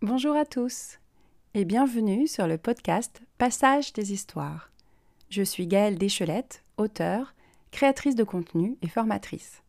Bonjour 0.00 0.36
à 0.36 0.44
tous 0.44 0.98
et 1.54 1.64
bienvenue 1.64 2.26
sur 2.28 2.46
le 2.46 2.58
podcast 2.58 3.20
Passage 3.38 3.92
des 3.92 4.12
histoires. 4.12 4.70
Je 5.30 5.42
suis 5.42 5.66
Gaëlle 5.66 5.98
Deschelette, 5.98 6.62
auteure, 6.76 7.34
créatrice 7.72 8.14
de 8.14 8.24
contenu 8.24 8.76
et 8.82 8.88
formatrice. 8.88 9.62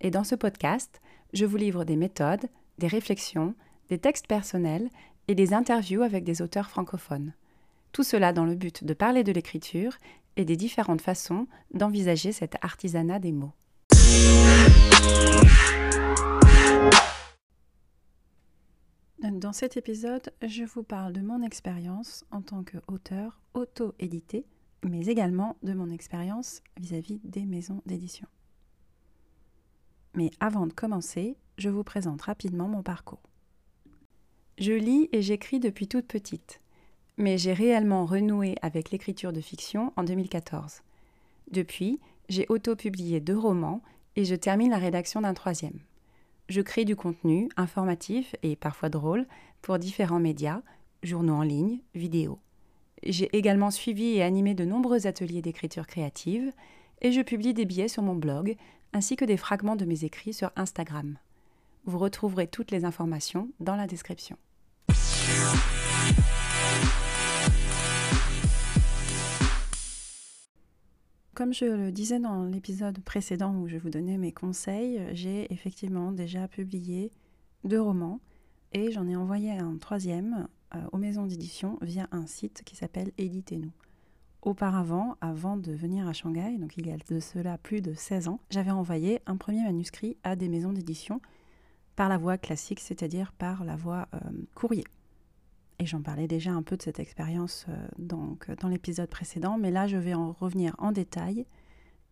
Et 0.00 0.10
dans 0.10 0.24
ce 0.24 0.34
podcast, 0.34 1.00
je 1.32 1.44
vous 1.44 1.56
livre 1.56 1.84
des 1.84 1.96
méthodes, 1.96 2.46
des 2.78 2.86
réflexions, 2.86 3.54
des 3.88 3.98
textes 3.98 4.26
personnels 4.26 4.88
et 5.28 5.34
des 5.34 5.54
interviews 5.54 6.02
avec 6.02 6.24
des 6.24 6.42
auteurs 6.42 6.70
francophones. 6.70 7.32
Tout 7.92 8.04
cela 8.04 8.32
dans 8.32 8.46
le 8.46 8.54
but 8.54 8.84
de 8.84 8.94
parler 8.94 9.22
de 9.24 9.32
l'écriture 9.32 9.98
et 10.36 10.44
des 10.44 10.56
différentes 10.56 11.02
façons 11.02 11.46
d'envisager 11.74 12.32
cet 12.32 12.56
artisanat 12.62 13.18
des 13.18 13.32
mots. 13.32 13.52
Dans 19.42 19.52
cet 19.52 19.76
épisode, 19.76 20.32
je 20.40 20.64
vous 20.64 20.82
parle 20.82 21.12
de 21.12 21.20
mon 21.20 21.42
expérience 21.42 22.24
en 22.30 22.40
tant 22.40 22.64
qu'auteur 22.64 23.42
auto-édité, 23.52 24.46
mais 24.82 25.08
également 25.08 25.56
de 25.62 25.74
mon 25.74 25.90
expérience 25.90 26.62
vis-à-vis 26.80 27.20
des 27.22 27.44
maisons 27.44 27.82
d'édition. 27.84 28.26
Mais 30.14 30.30
avant 30.40 30.66
de 30.66 30.72
commencer, 30.72 31.36
je 31.58 31.68
vous 31.68 31.84
présente 31.84 32.22
rapidement 32.22 32.66
mon 32.66 32.82
parcours. 32.82 33.28
Je 34.58 34.72
lis 34.72 35.10
et 35.12 35.20
j'écris 35.20 35.60
depuis 35.60 35.86
toute 35.86 36.06
petite 36.06 36.61
mais 37.18 37.38
j'ai 37.38 37.52
réellement 37.52 38.04
renoué 38.04 38.56
avec 38.62 38.90
l'écriture 38.90 39.32
de 39.32 39.40
fiction 39.40 39.92
en 39.96 40.04
2014. 40.04 40.82
Depuis, 41.50 42.00
j'ai 42.28 42.46
auto-publié 42.48 43.20
deux 43.20 43.38
romans 43.38 43.82
et 44.16 44.24
je 44.24 44.34
termine 44.34 44.70
la 44.70 44.78
rédaction 44.78 45.20
d'un 45.20 45.34
troisième. 45.34 45.78
Je 46.48 46.60
crée 46.60 46.84
du 46.84 46.96
contenu 46.96 47.48
informatif 47.56 48.34
et 48.42 48.56
parfois 48.56 48.88
drôle 48.88 49.26
pour 49.62 49.78
différents 49.78 50.20
médias, 50.20 50.62
journaux 51.02 51.34
en 51.34 51.42
ligne, 51.42 51.80
vidéos. 51.94 52.38
J'ai 53.04 53.34
également 53.36 53.70
suivi 53.70 54.16
et 54.16 54.22
animé 54.22 54.54
de 54.54 54.64
nombreux 54.64 55.06
ateliers 55.06 55.42
d'écriture 55.42 55.86
créative 55.86 56.52
et 57.00 57.12
je 57.12 57.20
publie 57.20 57.54
des 57.54 57.64
billets 57.64 57.88
sur 57.88 58.02
mon 58.02 58.14
blog 58.14 58.56
ainsi 58.92 59.16
que 59.16 59.24
des 59.24 59.36
fragments 59.36 59.76
de 59.76 59.84
mes 59.84 60.04
écrits 60.04 60.34
sur 60.34 60.50
Instagram. 60.56 61.16
Vous 61.84 61.98
retrouverez 61.98 62.46
toutes 62.46 62.70
les 62.70 62.84
informations 62.84 63.48
dans 63.58 63.76
la 63.76 63.86
description. 63.86 64.36
Comme 71.34 71.54
je 71.54 71.64
le 71.64 71.90
disais 71.90 72.20
dans 72.20 72.44
l'épisode 72.44 72.98
précédent 73.00 73.54
où 73.56 73.66
je 73.66 73.78
vous 73.78 73.88
donnais 73.88 74.18
mes 74.18 74.32
conseils, 74.32 75.00
j'ai 75.12 75.50
effectivement 75.50 76.12
déjà 76.12 76.46
publié 76.46 77.10
deux 77.64 77.80
romans 77.80 78.20
et 78.72 78.90
j'en 78.90 79.08
ai 79.08 79.16
envoyé 79.16 79.52
un 79.52 79.78
troisième 79.78 80.46
euh, 80.74 80.78
aux 80.92 80.98
maisons 80.98 81.24
d'édition 81.24 81.78
via 81.80 82.06
un 82.12 82.26
site 82.26 82.62
qui 82.66 82.76
s'appelle 82.76 83.12
Éditez-nous. 83.16 83.72
Auparavant, 84.42 85.16
avant 85.22 85.56
de 85.56 85.72
venir 85.72 86.06
à 86.06 86.12
Shanghai, 86.12 86.58
donc 86.58 86.76
il 86.76 86.86
y 86.86 86.92
a 86.92 86.98
de 86.98 87.20
cela 87.20 87.56
plus 87.56 87.80
de 87.80 87.94
16 87.94 88.28
ans, 88.28 88.40
j'avais 88.50 88.70
envoyé 88.70 89.20
un 89.24 89.38
premier 89.38 89.62
manuscrit 89.62 90.18
à 90.24 90.36
des 90.36 90.48
maisons 90.50 90.74
d'édition 90.74 91.22
par 91.96 92.10
la 92.10 92.18
voie 92.18 92.36
classique, 92.36 92.80
c'est-à-dire 92.80 93.32
par 93.32 93.64
la 93.64 93.76
voie 93.76 94.06
euh, 94.14 94.18
courrier. 94.54 94.84
Et 95.82 95.86
j'en 95.86 96.00
parlais 96.00 96.28
déjà 96.28 96.52
un 96.52 96.62
peu 96.62 96.76
de 96.76 96.82
cette 96.82 97.00
expérience 97.00 97.66
euh, 97.68 97.88
donc, 97.98 98.48
dans 98.60 98.68
l'épisode 98.68 99.10
précédent, 99.10 99.58
mais 99.58 99.72
là 99.72 99.88
je 99.88 99.96
vais 99.96 100.14
en 100.14 100.30
revenir 100.30 100.76
en 100.78 100.92
détail 100.92 101.44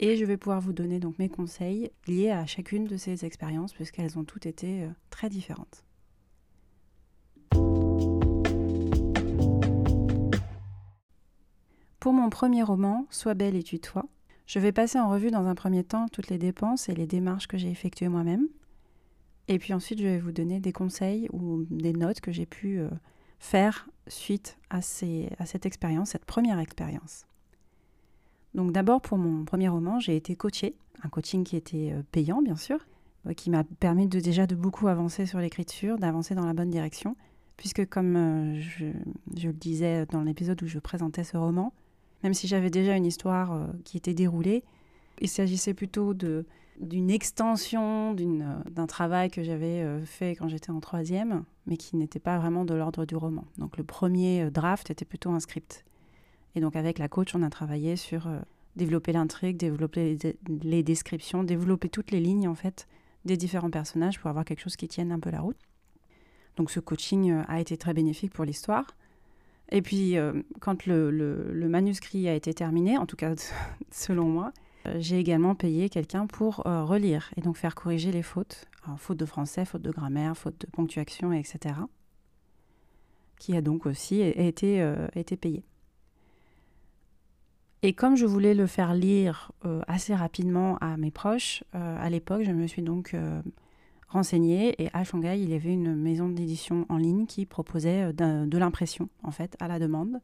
et 0.00 0.16
je 0.16 0.24
vais 0.24 0.36
pouvoir 0.36 0.60
vous 0.60 0.72
donner 0.72 0.98
mes 1.20 1.28
conseils 1.28 1.92
liés 2.08 2.32
à 2.32 2.46
chacune 2.46 2.86
de 2.88 2.96
ces 2.96 3.24
expériences 3.24 3.72
puisqu'elles 3.72 4.18
ont 4.18 4.24
toutes 4.24 4.46
été 4.46 4.82
euh, 4.82 4.88
très 5.10 5.28
différentes. 5.28 5.84
Pour 12.00 12.12
mon 12.12 12.28
premier 12.28 12.64
roman, 12.64 13.06
Sois 13.10 13.34
belle 13.34 13.54
et 13.54 13.62
tutoie, 13.62 14.08
je 14.46 14.58
vais 14.58 14.72
passer 14.72 14.98
en 14.98 15.08
revue 15.08 15.30
dans 15.30 15.46
un 15.46 15.54
premier 15.54 15.84
temps 15.84 16.08
toutes 16.08 16.28
les 16.28 16.38
dépenses 16.38 16.88
et 16.88 16.94
les 16.96 17.06
démarches 17.06 17.46
que 17.46 17.56
j'ai 17.56 17.70
effectuées 17.70 18.08
moi-même. 18.08 18.48
Et 19.46 19.60
puis 19.60 19.72
ensuite, 19.74 20.00
je 20.00 20.06
vais 20.08 20.18
vous 20.18 20.32
donner 20.32 20.58
des 20.58 20.72
conseils 20.72 21.28
ou 21.32 21.66
des 21.70 21.92
notes 21.92 22.20
que 22.20 22.32
j'ai 22.32 22.46
pu 22.46 22.80
euh, 22.80 22.88
faire 23.40 23.88
suite 24.06 24.58
à, 24.68 24.80
cette 24.82 25.66
expérience, 25.66 26.10
cette 26.10 26.24
première 26.24 26.60
expérience. 26.60 27.26
Donc 28.54 28.70
d'abord 28.70 29.00
pour 29.00 29.18
mon 29.18 29.44
premier 29.44 29.68
roman, 29.68 29.98
j'ai 29.98 30.14
été 30.14 30.36
coachée, 30.36 30.76
un 31.02 31.08
coaching 31.08 31.42
qui 31.42 31.56
était 31.56 31.92
euh, 31.92 32.02
payant 32.12 32.42
bien 32.42 32.56
sûr, 32.56 32.78
euh, 33.26 33.32
qui 33.32 33.50
m'a 33.50 33.64
permis 33.64 34.06
de, 34.06 34.20
déjà 34.20 34.46
de 34.46 34.54
beaucoup 34.54 34.88
avancer 34.88 35.26
sur 35.26 35.38
l'écriture, 35.38 35.98
d'avancer 35.98 36.34
dans 36.34 36.44
la 36.44 36.52
bonne 36.52 36.70
direction, 36.70 37.16
puisque 37.56 37.88
comme 37.88 38.16
euh, 38.16 38.60
je, 38.60 38.86
le 39.46 39.52
disais 39.52 40.06
dans 40.06 40.22
l'épisode 40.22 40.62
où 40.62 40.66
je 40.66 40.78
présentais 40.78 41.24
ce 41.24 41.36
roman, 41.36 41.72
même 42.22 42.34
si 42.34 42.46
j'avais 42.46 42.70
déjà 42.70 42.96
une 42.96 43.06
histoire 43.06 43.70
qui 43.84 43.96
était 43.96 44.12
déroulée, 44.12 44.62
il 45.22 45.28
s'agissait 45.28 45.72
plutôt 45.72 46.12
d'une 46.80 47.10
extension 47.10 48.14
d'un 48.14 48.86
travail 48.86 49.30
que 49.30 49.42
j'avais 49.42 50.00
fait 50.04 50.34
quand 50.34 50.48
j'étais 50.48 50.70
en 50.70 50.80
troisième, 50.80 51.44
mais 51.70 51.76
qui 51.76 51.96
n'était 51.96 52.18
pas 52.18 52.38
vraiment 52.38 52.64
de 52.64 52.74
l'ordre 52.74 53.06
du 53.06 53.16
roman. 53.16 53.44
Donc 53.56 53.78
le 53.78 53.84
premier 53.84 54.42
euh, 54.42 54.50
draft 54.50 54.90
était 54.90 55.04
plutôt 55.04 55.30
un 55.30 55.40
script. 55.40 55.84
Et 56.54 56.60
donc 56.60 56.76
avec 56.76 56.98
la 56.98 57.08
coach, 57.08 57.34
on 57.34 57.42
a 57.42 57.48
travaillé 57.48 57.96
sur 57.96 58.26
euh, 58.26 58.40
développer 58.76 59.12
l'intrigue, 59.12 59.56
développer 59.56 60.18
les, 60.48 60.82
descriptions, 60.82 61.44
développer 61.44 61.88
toutes 61.88 62.10
les 62.10 62.20
lignes 62.20 62.48
en 62.48 62.56
fait 62.56 62.88
des 63.24 63.36
différents 63.36 63.70
personnages 63.70 64.18
pour 64.18 64.30
avoir 64.30 64.44
quelque 64.44 64.60
chose 64.60 64.76
qui 64.76 64.88
tienne 64.88 65.12
un 65.12 65.20
peu 65.20 65.30
la 65.30 65.40
route. 65.40 65.58
Donc 66.56 66.70
ce 66.70 66.80
coaching 66.80 67.30
euh, 67.30 67.42
a 67.46 67.60
été 67.60 67.76
très 67.76 67.94
bénéfique 67.94 68.32
pour 68.32 68.44
l'histoire. 68.44 68.96
Et 69.72 69.82
puis 69.82 70.16
quand 70.58 70.86
le, 70.86 71.12
le, 71.12 71.68
manuscrit 71.68 72.28
a 72.28 72.34
été 72.34 72.52
terminé, 72.52 72.98
en 72.98 73.06
tout 73.06 73.14
cas 73.14 73.34
selon 73.92 74.24
moi, 74.24 74.52
j'ai 74.98 75.18
également 75.18 75.54
payé 75.54 75.88
quelqu'un 75.88 76.26
pour 76.26 76.56
relire 76.64 77.30
et 77.36 77.40
donc 77.40 77.56
faire 77.56 77.74
corriger 77.74 78.12
les 78.12 78.22
fautes 78.22 78.70
faute 78.96 79.18
de 79.18 79.26
français, 79.26 79.64
faute 79.64 79.82
de 79.82 79.90
grammaire, 79.90 80.36
faute 80.36 80.60
de 80.60 80.66
ponctuation, 80.66 81.32
etc., 81.32 81.74
qui 83.38 83.56
a 83.56 83.62
donc 83.62 83.86
aussi 83.86 84.20
été, 84.20 84.82
euh, 84.82 85.08
été 85.14 85.36
payé. 85.36 85.64
Et 87.82 87.94
comme 87.94 88.16
je 88.16 88.26
voulais 88.26 88.52
le 88.52 88.66
faire 88.66 88.92
lire 88.92 89.52
euh, 89.64 89.80
assez 89.86 90.14
rapidement 90.14 90.76
à 90.78 90.98
mes 90.98 91.10
proches, 91.10 91.64
euh, 91.74 91.96
à 91.98 92.10
l'époque, 92.10 92.42
je 92.44 92.52
me 92.52 92.66
suis 92.66 92.82
donc 92.82 93.16
renseignée 94.08 94.74
et 94.82 94.90
à 94.92 95.04
Shanghai, 95.04 95.40
il 95.40 95.48
y 95.48 95.54
avait 95.54 95.72
une 95.72 95.94
maison 95.94 96.28
d'édition 96.28 96.84
en 96.90 96.98
ligne 96.98 97.26
qui 97.26 97.46
proposait 97.46 98.12
de 98.12 98.58
l'impression, 98.58 99.08
en 99.22 99.30
fait, 99.30 99.56
à 99.60 99.68
la 99.68 99.78
demande 99.78 100.20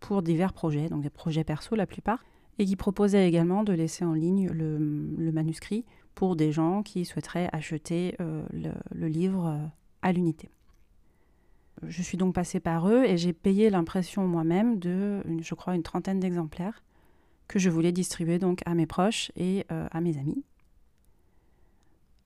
pour 0.00 0.22
divers 0.22 0.52
projets, 0.52 0.88
donc 0.88 1.02
des 1.02 1.10
projets 1.10 1.44
perso 1.44 1.76
la 1.76 1.86
plupart, 1.86 2.24
et 2.58 2.64
qui 2.64 2.76
proposait 2.76 3.26
également 3.26 3.64
de 3.64 3.72
laisser 3.72 4.04
en 4.04 4.14
ligne 4.14 4.48
le, 4.50 5.32
manuscrit 5.32 5.84
pour 6.14 6.36
des 6.36 6.52
gens 6.52 6.82
qui 6.82 7.04
souhaiteraient 7.04 7.48
acheter 7.52 8.14
euh, 8.20 8.44
le, 8.94 9.08
livre 9.08 9.46
euh, 9.46 9.66
à 10.02 10.12
l'unité. 10.12 10.50
Je 11.86 12.02
suis 12.02 12.16
donc 12.16 12.34
passée 12.34 12.60
par 12.60 12.88
eux 12.88 13.04
et 13.04 13.16
j'ai 13.16 13.32
payé 13.32 13.68
l'impression 13.68 14.26
moi-même 14.26 14.78
de, 14.78 15.22
je 15.40 15.54
crois, 15.54 15.74
une 15.74 15.82
trentaine 15.82 16.20
d'exemplaires 16.20 16.82
que 17.48 17.58
je 17.58 17.68
voulais 17.68 17.92
distribuer 17.92 18.38
donc 18.38 18.62
à 18.64 18.74
mes 18.74 18.86
proches 18.86 19.32
et 19.36 19.66
euh, 19.72 19.86
à 19.90 20.00
mes 20.00 20.16
amis. 20.18 20.44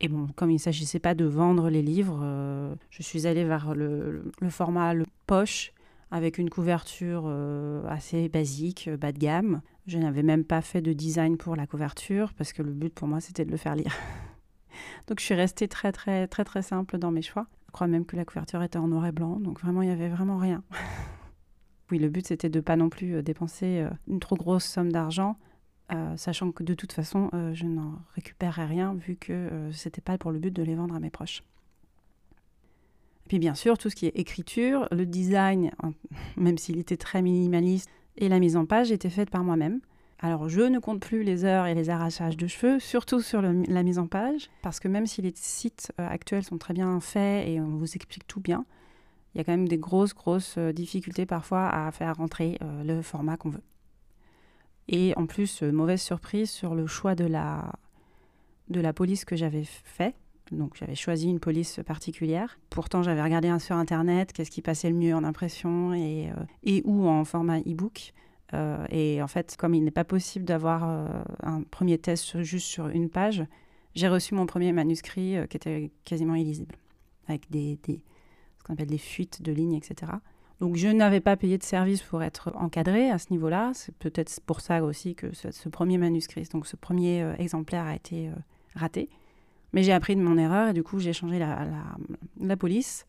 Et 0.01 0.09
bon, 0.09 0.29
comme 0.37 0.51
il 0.51 0.55
ne 0.55 0.61
s'agissait 0.61 1.01
pas 1.01 1.15
de 1.15 1.25
vendre 1.25 1.71
les 1.71 1.83
livres, 1.83 2.25
je 2.89 3.03
suis 3.03 3.27
allée 3.27 3.43
vers 3.43 3.75
le, 3.75 4.31
le, 4.41 4.49
format 4.51 4.95
le 4.95 5.05
poche 5.27 5.73
avec 6.11 6.39
une 6.39 6.51
couverture 6.51 7.27
assez 7.89 8.29
basique, 8.29 8.89
bas 8.89 9.13
de 9.13 9.19
gamme, 9.19 9.61
je 9.89 9.99
n'avais 9.99 10.23
même 10.23 10.45
pas 10.45 10.61
fait 10.61 10.83
de 10.83 10.93
design 10.93 11.37
pour 11.37 11.57
la 11.57 11.67
couverture 11.67 12.35
parce 12.35 12.53
que 12.53 12.63
le 12.63 12.73
but 12.73 12.95
pour 12.95 13.09
moi 13.09 13.21
c'était 13.21 13.45
de 13.45 13.51
le 13.51 13.57
faire 13.57 13.75
lire. 13.75 13.95
donc 15.07 15.19
je 15.19 15.25
suis 15.25 15.35
restée 15.35 15.67
très 15.67 15.93
très 15.93 16.29
très 16.29 16.45
très 16.45 16.63
simple 16.63 16.99
dans 16.99 17.11
mes 17.11 17.23
choix. 17.23 17.47
Je 17.67 17.73
crois 17.73 17.87
même 17.87 18.05
que 18.05 18.17
la 18.17 18.25
couverture 18.25 18.63
était 18.63 18.79
en 18.79 18.89
noir 18.89 19.07
et 19.07 19.13
blanc, 19.13 19.41
donc 19.41 19.61
vraiment 19.61 19.83
il 19.83 19.87
n'y 19.87 19.93
avait 19.93 20.09
vraiment 20.09 20.37
rien. 20.37 20.63
oui, 21.91 21.99
le 21.99 22.09
but 22.09 22.27
c'était 22.27 22.51
de 22.51 22.61
pas 22.61 22.77
non 22.77 22.91
plus 22.91 23.17
euh, 23.17 23.23
dépenser 23.23 23.81
euh, 23.81 23.91
une 24.07 24.21
trop 24.21 24.37
grosse 24.37 24.65
somme 24.65 24.93
d'argent, 24.93 25.39
euh, 25.93 26.17
sachant 26.17 26.53
que 26.53 26.63
de 26.63 26.75
toute 26.75 26.93
façon 26.93 27.31
je 27.55 27.65
n'en 27.65 27.99
récupérerais 28.15 28.67
rien 28.67 28.95
vu 28.95 29.17
que 29.17 29.71
c'était 29.73 30.03
pas 30.03 30.19
pour 30.19 30.33
le 30.33 30.39
but 30.39 30.55
de 30.55 30.63
les 30.63 30.75
vendre 30.75 30.95
à 30.95 31.01
mes 31.01 31.11
proches. 31.11 31.43
Puis 33.29 33.39
bien 33.39 33.55
sûr, 33.55 33.79
tout 33.79 33.91
ce 33.91 33.95
qui 33.95 34.07
est 34.07 34.19
écriture, 34.19 34.89
le 34.91 35.07
design, 35.07 35.71
même 36.37 36.59
s'il 36.59 36.79
était 36.79 36.97
très 36.97 37.23
minimaliste, 37.23 37.91
et 38.17 38.29
la 38.29 38.41
mise 38.41 38.57
en 38.57 38.67
page 38.67 38.91
était 38.91 39.11
faite 39.11 39.31
par 39.31 39.45
moi-même. 39.45 39.81
Alors 40.21 40.49
je 40.49 40.63
ne 40.63 40.81
compte 40.81 41.01
plus 41.01 41.23
les 41.23 41.45
heures 41.45 41.67
et 41.67 41.75
les 41.75 41.91
arrachages 41.91 42.37
de 42.37 42.47
cheveux, 42.49 42.81
surtout 42.81 43.21
sur 43.21 43.41
la 43.41 43.83
mise 43.85 44.01
en 44.01 44.09
page, 44.09 44.51
parce 44.63 44.81
que 44.81 44.89
même 44.89 45.07
si 45.07 45.23
les 45.23 45.33
sites 45.37 45.93
euh, 46.01 46.09
actuels 46.09 46.43
sont 46.43 46.59
très 46.59 46.75
bien 46.75 46.99
faits 46.99 47.47
et 47.47 47.61
on 47.61 47.77
vous 47.77 47.95
explique 47.95 48.27
tout 48.27 48.41
bien, 48.41 48.65
il 49.35 49.39
y 49.39 49.41
a 49.41 49.45
quand 49.45 49.53
même 49.53 49.69
des 49.69 49.79
grosses, 49.79 50.15
grosses 50.15 50.57
euh, 50.59 50.73
difficultés 50.73 51.25
parfois 51.25 51.69
à 51.69 51.93
faire 51.93 52.17
rentrer 52.17 52.59
euh, 52.63 52.83
le 52.83 53.03
format 53.03 53.37
qu'on 53.37 53.51
veut. 53.51 53.63
Et 54.89 55.13
en 55.17 55.27
plus, 55.27 55.63
mauvaise 55.63 56.01
surprise 56.01 56.51
sur 56.51 56.75
le 56.75 56.87
choix 56.89 57.15
de 57.15 57.27
la, 57.27 57.73
de 58.69 58.81
la 58.81 58.93
police 58.93 59.25
que 59.25 59.37
j'avais 59.37 59.65
fait. 59.65 60.15
Donc 60.53 60.77
j'avais 60.79 60.95
choisi 60.95 61.29
une 61.29 61.41
police 61.41 61.81
particulière. 61.87 62.59
Pourtant, 62.71 63.03
j'avais 63.03 63.23
regardé 63.23 63.57
sur 63.59 63.77
Internet 63.77 64.33
qu'est-ce 64.33 64.51
qui 64.51 64.63
passait 64.63 64.91
le 64.91 64.97
mieux 64.97 65.15
en 65.15 65.25
impression 65.25 65.95
et, 65.95 66.31
et 66.65 66.83
ou 66.85 67.07
en 67.07 67.25
format 67.25 67.61
e-book. 67.61 68.13
et 68.91 69.23
en 69.23 69.27
fait, 69.27 69.57
comme 69.59 69.75
il 69.75 69.85
n'est 69.85 69.91
pas 69.91 70.05
possible 70.05 70.45
d'avoir 70.45 70.85
un 71.43 71.63
premier 71.63 71.99
test 71.99 72.43
juste 72.43 72.67
sur 72.67 72.89
une 72.89 73.09
page, 73.09 73.45
j'ai 73.95 74.09
reçu 74.09 74.35
mon 74.35 74.47
premier 74.47 74.73
manuscrit 74.73 75.37
qui 75.51 75.57
était 75.57 75.91
quasiment 76.05 76.35
illisible, 76.35 76.77
avec 77.27 77.51
des, 77.51 77.79
ce 77.87 78.65
qu'on 78.65 78.75
appelle 78.75 78.87
des 78.87 78.99
fuites 78.99 79.43
de 79.43 79.53
lignes, 79.53 79.75
etc. 79.75 80.13
Donc 80.61 80.75
je 80.75 80.89
n'avais 80.89 81.21
pas 81.21 81.37
payé 81.37 81.57
de 81.57 81.63
service 81.63 82.03
pour 82.03 82.23
être 82.23 82.53
encadré 82.57 83.11
à 83.11 83.19
ce 83.19 83.27
niveau-là. 83.31 83.73
C'est 83.75 83.95
peut-être 83.95 84.41
pour 84.45 84.61
ça 84.61 84.83
aussi 84.83 85.15
que 85.15 85.33
ce, 85.33 85.69
premier 85.69 85.99
manuscrit, 85.99 86.45
donc 86.53 86.67
ce 86.67 86.77
premier 86.77 87.23
euh, 87.23 87.35
exemplaire 87.37 87.85
a 87.85 87.95
été 87.95 88.29
euh, 88.29 88.33
raté. 88.75 89.09
Mais 89.73 89.83
j'ai 89.83 89.93
appris 89.93 90.17
de 90.17 90.23
mon 90.23 90.39
erreur 90.39 90.69
et 90.69 90.73
du 90.73 90.83
coup 90.83 90.99
j'ai 90.99 91.13
changé 91.13 91.39
la, 91.39 92.57
police, 92.57 93.07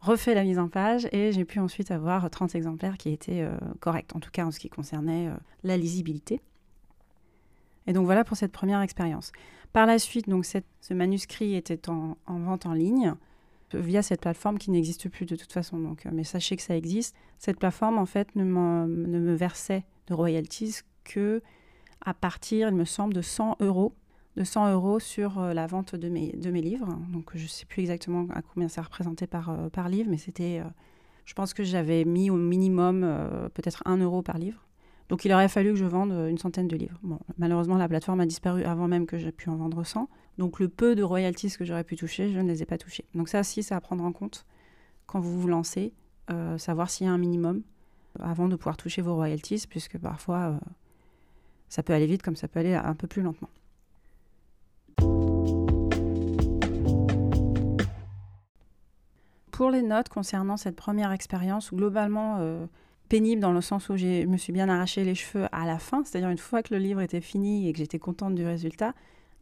refait 0.00 0.34
la 0.34 0.42
mise 0.42 0.58
en 0.58 0.68
page 0.68 1.06
et 1.12 1.32
j'ai 1.32 1.44
pu 1.44 1.58
ensuite 1.58 1.90
avoir 1.90 2.28
30 2.30 2.54
exemplaires 2.54 2.96
qui 2.96 3.10
étaient 3.10 3.42
euh, 3.42 3.56
corrects, 3.80 4.14
en 4.16 4.20
tout 4.20 4.30
cas 4.30 4.44
en 4.44 4.50
ce 4.50 4.58
qui 4.58 4.70
concernait 4.70 5.30
la 5.64 5.76
lisibilité. 5.76 6.40
Et 7.86 7.92
donc 7.92 8.04
voilà 8.06 8.24
pour 8.24 8.36
cette 8.36 8.52
première 8.52 8.80
expérience. 8.80 9.32
Par 9.72 9.86
la 9.86 9.98
suite, 9.98 10.28
donc 10.28 10.44
ce 10.46 10.94
manuscrit 10.94 11.54
était 11.54 11.88
en 11.88 12.16
vente 12.26 12.66
en 12.66 12.72
ligne 12.72 13.14
via 13.74 14.02
cette 14.02 14.20
plateforme 14.20 14.58
qui 14.58 14.70
n'existe 14.70 15.08
plus 15.08 15.26
de 15.26 15.36
toute 15.36 15.52
façon. 15.52 15.78
Donc, 15.78 16.06
euh, 16.06 16.10
mais 16.12 16.24
sachez 16.24 16.56
que 16.56 16.62
ça 16.62 16.76
existe. 16.76 17.14
Cette 17.38 17.58
plateforme, 17.58 17.98
en 17.98 18.06
fait, 18.06 18.34
ne, 18.36 18.44
ne 18.44 19.18
me 19.18 19.34
versait 19.34 19.84
de 20.08 20.14
royalties 20.14 20.80
que 21.04 21.42
à 22.04 22.14
partir, 22.14 22.68
il 22.68 22.74
me 22.74 22.84
semble, 22.84 23.14
de 23.14 23.22
100 23.22 23.58
euros 23.60 23.94
de 24.36 24.44
100 24.44 24.72
euros 24.72 24.98
sur 24.98 25.38
euh, 25.38 25.52
la 25.52 25.66
vente 25.66 25.94
de 25.94 26.08
mes, 26.08 26.32
de 26.32 26.50
mes 26.50 26.62
livres. 26.62 26.88
Donc 27.12 27.30
je 27.34 27.42
ne 27.42 27.48
sais 27.48 27.66
plus 27.66 27.80
exactement 27.80 28.26
à 28.32 28.42
combien 28.42 28.68
ça 28.68 28.82
représentait 28.82 29.26
par, 29.26 29.50
euh, 29.50 29.68
par 29.68 29.88
livre, 29.88 30.10
mais 30.10 30.18
c'était, 30.18 30.62
je 31.24 31.34
pense 31.34 31.54
que 31.54 31.64
j'avais 31.64 32.04
mis 32.04 32.30
au 32.30 32.36
minimum 32.36 33.00
peut-être 33.54 33.82
1 33.84 33.98
euro 33.98 34.22
par 34.22 34.38
livre. 34.38 34.66
Donc 35.08 35.24
il 35.24 35.32
aurait 35.32 35.48
fallu 35.48 35.70
que 35.70 35.76
je 35.76 35.84
vende 35.84 36.12
une 36.30 36.38
centaine 36.38 36.68
de 36.68 36.76
livres. 36.76 36.98
Bon, 37.02 37.18
malheureusement, 37.36 37.76
la 37.76 37.88
plateforme 37.88 38.20
a 38.20 38.26
disparu 38.26 38.64
avant 38.64 38.88
même 38.88 39.06
que 39.06 39.18
j'ai 39.18 39.32
pu 39.32 39.50
en 39.50 39.56
vendre 39.56 39.84
100. 39.84 40.08
Donc 40.38 40.60
le 40.60 40.68
peu 40.68 40.94
de 40.94 41.02
royalties 41.02 41.50
que 41.50 41.64
j'aurais 41.64 41.84
pu 41.84 41.96
toucher, 41.96 42.30
je 42.32 42.38
ne 42.38 42.48
les 42.48 42.62
ai 42.62 42.66
pas 42.66 42.78
touchés. 42.78 43.04
Donc 43.14 43.28
ça 43.28 43.40
aussi, 43.40 43.62
c'est 43.62 43.74
à 43.74 43.80
prendre 43.80 44.04
en 44.04 44.12
compte 44.12 44.46
quand 45.06 45.20
vous 45.20 45.38
vous 45.38 45.48
lancez, 45.48 45.92
euh, 46.30 46.56
savoir 46.56 46.88
s'il 46.88 47.06
y 47.06 47.10
a 47.10 47.12
un 47.12 47.18
minimum 47.18 47.62
avant 48.20 48.48
de 48.48 48.56
pouvoir 48.56 48.76
toucher 48.76 49.02
vos 49.02 49.14
royalties, 49.14 49.66
puisque 49.68 49.98
parfois 49.98 50.38
euh, 50.38 50.58
ça 51.68 51.82
peut 51.82 51.92
aller 51.92 52.06
vite 52.06 52.22
comme 52.22 52.36
ça 52.36 52.48
peut 52.48 52.60
aller 52.60 52.74
un 52.74 52.94
peu 52.94 53.06
plus 53.06 53.22
lentement. 53.22 53.50
Pour 59.52 59.70
les 59.70 59.82
notes 59.82 60.08
concernant 60.08 60.56
cette 60.56 60.76
première 60.76 61.12
expérience, 61.12 61.72
globalement 61.72 62.38
euh, 62.40 62.66
pénible 63.10 63.42
dans 63.42 63.52
le 63.52 63.60
sens 63.60 63.90
où 63.90 63.96
je 63.98 64.24
me 64.24 64.38
suis 64.38 64.52
bien 64.52 64.68
arraché 64.70 65.04
les 65.04 65.14
cheveux 65.14 65.46
à 65.52 65.66
la 65.66 65.78
fin, 65.78 66.02
c'est-à-dire 66.04 66.30
une 66.30 66.38
fois 66.38 66.62
que 66.62 66.74
le 66.74 66.80
livre 66.80 67.02
était 67.02 67.20
fini 67.20 67.68
et 67.68 67.72
que 67.72 67.78
j'étais 67.78 67.98
contente 67.98 68.34
du 68.34 68.46
résultat, 68.46 68.94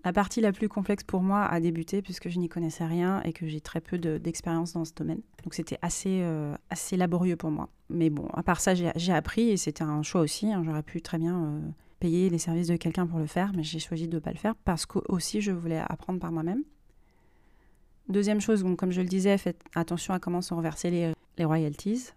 la 0.05 0.13
partie 0.13 0.41
la 0.41 0.51
plus 0.51 0.69
complexe 0.69 1.05
pour 1.05 1.23
moi 1.23 1.45
a 1.45 1.61
débuté 1.61 2.03
puisque 2.03 2.29
je 2.29 2.41
n'y 2.41 2.49
connaissais 2.49 2.85
rien 2.85 3.23
et 3.23 3.33
que 3.33 3.47
j'ai 3.47 3.61
très 3.61 3.81
peu 3.81 3.99
d'expérience 3.99 4.73
dans 4.73 4.85
ce 4.85 4.93
domaine. 4.95 5.21
Donc 5.45 5.55
c'était 5.55 5.79
assez, 5.81 6.23
euh, 6.23 6.57
assez 6.71 6.97
laborieux 6.97 7.37
pour 7.37 7.53
moi. 7.53 7.69
Mais 7.89 8.11
bon, 8.11 8.27
à 8.33 8.43
part 8.43 8.61
ça, 8.61 8.75
j'ai 8.75 9.13
appris 9.13 9.51
et 9.51 9.57
c'était 9.57 9.85
un 9.85 10.03
choix 10.03 10.23
aussi. 10.23 10.53
Hein. 10.53 10.63
J'aurais 10.65 10.83
pu 10.83 11.03
très 11.03 11.19
bien 11.19 11.45
euh, 11.45 11.61
payer 12.01 12.31
les 12.31 12.39
services 12.39 12.67
de 12.67 12.77
quelqu'un 12.77 13.07
pour 13.07 13.21
le 13.21 13.27
faire, 13.27 13.53
mais 13.55 13.63
j'ai 13.63 13.79
choisi 13.79 14.09
de 14.09 14.17
ne 14.17 14.21
pas 14.21 14.33
le 14.33 14.39
faire 14.39 14.57
parce 14.65 14.87
que 14.87 14.99
aussi 15.09 15.41
je 15.41 15.53
voulais 15.53 15.81
apprendre 15.89 16.19
par 16.19 16.33
moi-même. 16.33 16.65
Deuxième 18.11 18.41
chose, 18.41 18.65
comme 18.77 18.93
je 18.93 19.01
le 19.01 19.09
disais, 19.09 19.39
faites 19.39 19.63
attention 19.75 20.13
à 20.15 20.19
comment 20.19 20.43
sont 20.43 20.57
reversées 20.57 20.91
les, 20.91 21.13
les 21.39 21.45
royalties. 21.45 22.11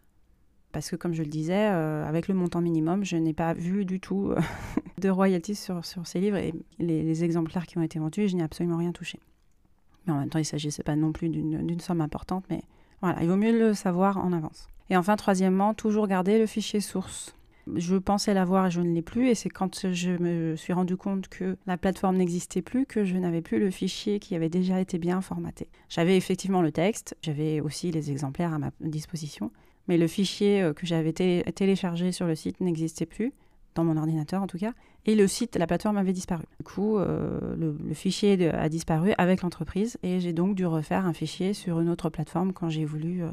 Parce 0.72 0.90
que 0.90 0.95
comme 0.95 1.13
je 1.13 1.22
le 1.22 1.30
disais, 1.30 1.69
euh, 1.69 2.04
avec 2.07 2.28
le 2.28 2.34
montant 2.34 2.60
minimum, 2.60 3.06
je 3.06 3.16
n'ai 3.16 3.34
pas 3.34 3.54
vu 3.54 3.86
du 3.86 4.00
tout 4.00 4.34
de 4.98 5.10
royalties 5.10 5.56
sur, 5.56 5.86
sur 5.86 6.07
ces 6.07 6.19
livres 6.19 6.38
et 6.38 6.54
les, 6.80 7.24
exemplaires 7.24 7.68
qui 7.68 7.78
ont 7.78 7.84
été 7.84 8.00
vendus, 8.00 8.28
je 8.28 8.36
n'ai 8.36 8.44
absolument 8.44 8.78
rien 8.78 8.92
touché. 8.92 9.19
Mais 10.06 10.13
en 10.13 10.19
même 10.19 10.30
temps, 10.30 10.40
il 10.40 10.42
ne 10.42 10.48
s'agissait 10.48 10.84
pas 10.84 10.95
non 10.95 11.12
plus 11.12 11.30
d'une 11.30 11.80
somme 11.80 12.01
importante, 12.01 12.44
mais 12.50 12.62
voilà, 13.01 13.22
il 13.22 13.30
vaut 13.30 13.36
mieux 13.36 13.57
le 13.57 13.74
savoir 13.74 14.18
en 14.18 14.34
avance. 14.34 14.68
Et 14.89 14.98
enfin, 14.98 15.16
troisièmement, 15.16 15.74
toujours 15.74 16.07
garder 16.07 16.39
le 16.39 16.48
fichier 16.48 16.80
source. 16.80 17.36
Je 17.75 17.95
pensais 17.95 18.33
l'avoir 18.33 18.68
et 18.68 18.71
je 18.71 18.81
ne 18.81 18.94
l'ai 18.94 19.01
plus, 19.01 19.30
et 19.30 19.36
c'est 19.36 19.50
quand 19.50 19.92
je 19.92 20.12
me 20.12 20.56
suis 20.56 20.74
rendu 20.74 20.98
compte 20.98 21.30
que 21.30 21.57
la 21.65 21.77
plateforme 21.77 22.18
n'existait 22.18 22.62
plus 22.62 22.86
que 22.86 23.06
je 23.06 23.15
n'avais 23.15 23.42
plus 23.42 23.60
le 23.60 23.71
fichier 23.71 24.19
qui 24.19 24.36
avait 24.36 24.50
déjà 24.50 24.81
été 24.81 24.98
bien 24.98 25.21
formaté. 25.21 25.69
J'avais 25.89 26.18
effectivement 26.18 26.62
le 26.62 26.71
texte, 26.71 27.15
j'avais 27.21 27.62
aussi 27.62 27.92
les 27.92 28.12
exemplaires 28.12 28.54
à 28.54 28.60
ma 28.60 28.71
disposition, 28.81 29.51
mais 29.88 29.98
le 29.98 30.07
fichier 30.07 30.62
euh, 30.62 30.74
que 30.74 30.86
j'avais 30.86 31.13
téléchargé 31.13 32.12
sur 32.12 32.27
le 32.27 32.36
site 32.36 32.60
n'existait 32.60 33.06
plus 33.06 33.33
dans 33.75 33.83
mon 33.83 33.98
ordinateur 33.98 34.42
en 34.42 34.48
tout 34.48 34.60
cas, 34.60 34.74
et 35.06 35.15
le 35.15 35.27
site, 35.27 35.57
la 35.57 35.68
plateforme 35.68 35.98
avait 35.98 36.13
disparu. 36.13 36.44
Du 36.60 36.63
coup, 36.63 36.98
euh, 36.98 37.56
le, 37.57 37.94
fichier 37.94 38.50
a 38.50 38.69
disparu 38.69 39.13
avec 39.18 39.42
l'entreprise, 39.42 39.98
et 40.04 40.19
j'ai 40.19 40.31
donc 40.31 40.56
dû 40.56 40.65
refaire 40.65 41.06
un 41.06 41.13
fichier 41.13 41.54
sur 41.54 41.80
une 41.80 41.89
autre 41.89 42.10
plateforme 42.10 42.54
quand 42.54 42.69
j'ai 42.69 42.86
voulu 42.86 43.24
euh, 43.24 43.31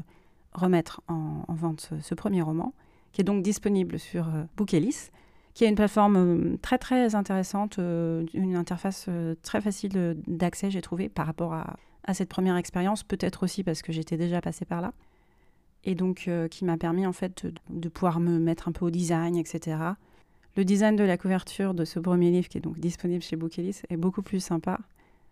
remettre 0.53 1.01
en, 1.07 1.45
vente 1.49 1.91
ce, 2.01 2.13
premier 2.15 2.41
roman, 2.41 2.73
qui 3.11 3.21
est 3.21 3.23
donc 3.23 3.43
disponible 3.43 3.99
sur 3.99 4.27
euh, 4.27 4.43
Bookelis, 4.57 5.09
qui 5.53 5.65
est 5.65 5.69
une 5.69 5.75
plateforme 5.75 6.57
très 6.59 6.77
très 6.77 7.13
intéressante, 7.13 7.77
une 7.77 8.55
interface 8.55 9.09
très 9.41 9.59
facile 9.59 10.15
d'accès, 10.25 10.71
j'ai 10.71 10.81
trouvé, 10.81 11.09
par 11.09 11.25
rapport 11.25 11.53
à, 11.53 11.75
cette 12.13 12.29
première 12.29 12.55
expérience, 12.55 13.03
peut-être 13.03 13.43
aussi 13.43 13.61
parce 13.61 13.81
que 13.81 13.91
j'étais 13.91 14.15
déjà 14.15 14.39
passée 14.39 14.63
par 14.63 14.79
là, 14.79 14.93
et 15.83 15.93
donc 15.93 16.29
qui 16.49 16.63
m'a 16.63 16.77
permis 16.77 17.05
en 17.05 17.11
fait 17.11 17.45
de, 17.45 17.53
de 17.69 17.89
pouvoir 17.89 18.21
me 18.21 18.39
mettre 18.39 18.69
un 18.69 18.71
peu 18.71 18.85
au 18.85 18.89
design, 18.89 19.35
etc 19.35 19.91
le 20.55 20.65
design 20.65 20.95
de 20.95 21.03
la 21.03 21.17
couverture 21.17 21.73
de 21.73 21.85
ce 21.85 21.99
premier 21.99 22.29
livre, 22.29 22.49
qui 22.49 22.57
est 22.57 22.61
donc 22.61 22.79
disponible 22.79 23.23
chez 23.23 23.35
Bookelis, 23.35 23.81
est 23.89 23.97
beaucoup 23.97 24.21
plus 24.21 24.39
sympa, 24.39 24.79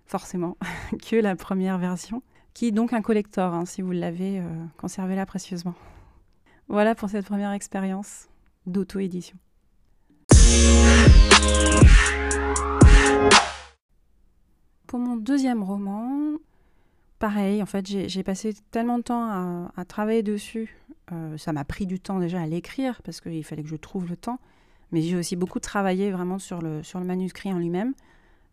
forcément, 0.05 0.57
que 1.09 1.15
la 1.15 1.35
première 1.35 1.77
version, 1.77 2.21
qui 2.53 2.67
est 2.67 2.71
donc 2.71 2.93
un 2.93 3.01
collector, 3.01 3.53
hein, 3.53 3.65
si 3.65 3.81
vous 3.81 3.91
l'avez, 3.91 4.39
euh, 4.39 4.43
conservez-la 4.77 5.25
précieusement. 5.25 5.75
Voilà 6.71 6.93
pour 6.93 7.09
cette 7.09 7.25
première 7.25 7.51
expérience 7.51 8.29
d'auto-édition. 8.67 9.35
Pour 14.85 14.99
mon 14.99 15.17
deuxième 15.17 15.63
roman, 15.63 16.37
pareil, 17.17 17.63
en 17.63 17.65
fait, 17.65 17.87
j'ai 17.87 18.23
passé 18.23 18.53
tellement 18.69 18.99
de 18.99 19.03
temps 19.03 19.67
à, 19.75 19.85
travailler 19.85 20.21
dessus. 20.21 20.77
Euh, 21.11 21.39
ça 21.39 21.53
m'a 21.53 21.65
pris 21.65 21.87
du 21.87 21.99
temps 21.99 22.19
déjà 22.19 22.39
à 22.39 22.45
l'écrire 22.45 23.01
parce 23.01 23.19
qu'il 23.19 23.43
fallait 23.43 23.63
que 23.63 23.69
je 23.69 23.75
trouve 23.75 24.07
le 24.07 24.15
temps. 24.15 24.39
Mais 24.91 25.01
j'ai 25.01 25.15
aussi 25.15 25.35
beaucoup 25.35 25.59
travaillé 25.59 26.11
vraiment 26.11 26.37
sur 26.37 26.61
le, 26.61 26.83
sur 26.83 26.99
le 26.99 27.05
manuscrit 27.05 27.51
en 27.51 27.57
lui-même, 27.57 27.95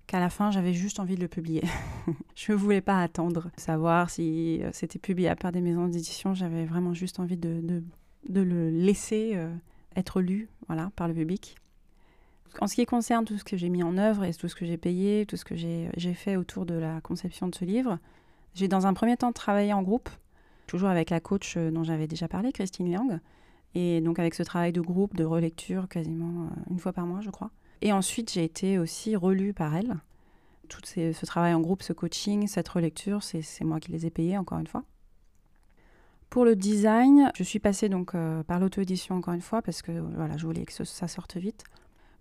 qu'à 0.06 0.20
la 0.20 0.30
fin, 0.30 0.50
j'avais 0.50 0.72
juste 0.72 1.00
envie 1.00 1.16
de 1.16 1.20
le 1.20 1.28
publier. 1.28 1.64
je 2.34 2.52
ne 2.52 2.56
voulais 2.56 2.80
pas 2.80 3.02
attendre, 3.02 3.50
savoir 3.58 4.08
si 4.08 4.62
euh, 4.62 4.70
c'était 4.72 4.98
publié 4.98 5.34
par 5.34 5.52
des 5.52 5.60
maisons 5.60 5.86
d'édition. 5.86 6.32
J'avais 6.32 6.64
vraiment 6.64 6.94
juste 6.94 7.20
envie 7.20 7.36
de, 7.36 7.82
de 8.28 8.40
le 8.40 8.70
laisser 8.70 9.32
euh, 9.34 9.54
être 9.96 10.20
lu 10.20 10.48
voilà, 10.66 10.90
par 10.96 11.08
le 11.08 11.14
public. 11.14 11.56
En 12.60 12.66
ce 12.66 12.74
qui 12.74 12.86
concerne 12.86 13.24
tout 13.24 13.36
ce 13.36 13.44
que 13.44 13.56
j'ai 13.56 13.68
mis 13.68 13.82
en 13.82 13.98
œuvre 13.98 14.24
et 14.24 14.32
tout 14.32 14.48
ce 14.48 14.54
que 14.54 14.64
j'ai 14.64 14.78
payé, 14.78 15.26
tout 15.26 15.36
ce 15.36 15.44
que 15.44 15.54
j'ai 15.56 16.14
fait 16.14 16.36
autour 16.36 16.64
de 16.64 16.74
la 16.74 17.00
conception 17.02 17.48
de 17.48 17.54
ce 17.54 17.64
livre, 17.64 17.98
j'ai 18.54 18.68
dans 18.68 18.86
un 18.86 18.94
premier 18.94 19.16
temps 19.16 19.32
travaillé 19.32 19.72
en 19.74 19.82
groupe, 19.82 20.08
toujours 20.66 20.88
avec 20.88 21.10
la 21.10 21.20
coach 21.20 21.56
euh, 21.56 21.70
dont 21.70 21.84
j'avais 21.84 22.06
déjà 22.06 22.28
parlé, 22.28 22.52
Christine 22.52 22.90
Liang. 22.90 23.20
Et 23.74 24.00
donc 24.00 24.18
avec 24.18 24.34
ce 24.34 24.42
travail 24.42 24.72
de 24.72 24.80
groupe, 24.80 25.14
de 25.14 25.24
relecture 25.24 25.88
quasiment 25.88 26.44
euh, 26.46 26.70
une 26.70 26.78
fois 26.78 26.94
par 26.94 27.04
mois, 27.04 27.20
je 27.20 27.30
crois. 27.30 27.50
Et 27.82 27.92
ensuite, 27.92 28.32
j'ai 28.32 28.44
été 28.44 28.78
aussi 28.78 29.16
relue 29.16 29.52
par 29.52 29.76
elle. 29.76 29.96
Tout 30.68 30.80
ce 30.84 31.26
travail 31.26 31.52
en 31.52 31.60
groupe, 31.60 31.82
ce 31.82 31.92
coaching, 31.92 32.48
cette 32.48 32.68
relecture, 32.68 33.22
c'est 33.22 33.62
moi 33.62 33.78
qui 33.78 33.92
les 33.92 34.06
ai 34.06 34.10
payés, 34.10 34.38
encore 34.38 34.58
une 34.58 34.66
fois. 34.66 34.82
Pour 36.30 36.44
le 36.44 36.56
design, 36.56 37.30
je 37.34 37.42
suis 37.42 37.60
passée 37.60 37.88
donc 37.88 38.14
euh, 38.14 38.42
par 38.42 38.60
l'auto-édition 38.60 39.14
encore 39.14 39.34
une 39.34 39.40
fois 39.40 39.62
parce 39.62 39.82
que 39.82 39.92
voilà, 39.92 40.36
je 40.36 40.46
voulais 40.46 40.64
que 40.64 40.84
ça 40.84 41.08
sorte 41.08 41.36
vite. 41.36 41.64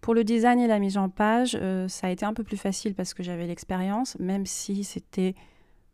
Pour 0.01 0.13
le 0.13 0.23
design 0.23 0.59
et 0.59 0.67
la 0.67 0.79
mise 0.79 0.97
en 0.97 1.09
page, 1.09 1.57
euh, 1.59 1.87
ça 1.87 2.07
a 2.07 2.09
été 2.11 2.25
un 2.25 2.33
peu 2.33 2.43
plus 2.43 2.57
facile 2.57 2.93
parce 2.93 3.13
que 3.13 3.23
j'avais 3.23 3.47
l'expérience, 3.47 4.17
même 4.19 4.45
si 4.45 4.83
c'était 4.83 5.33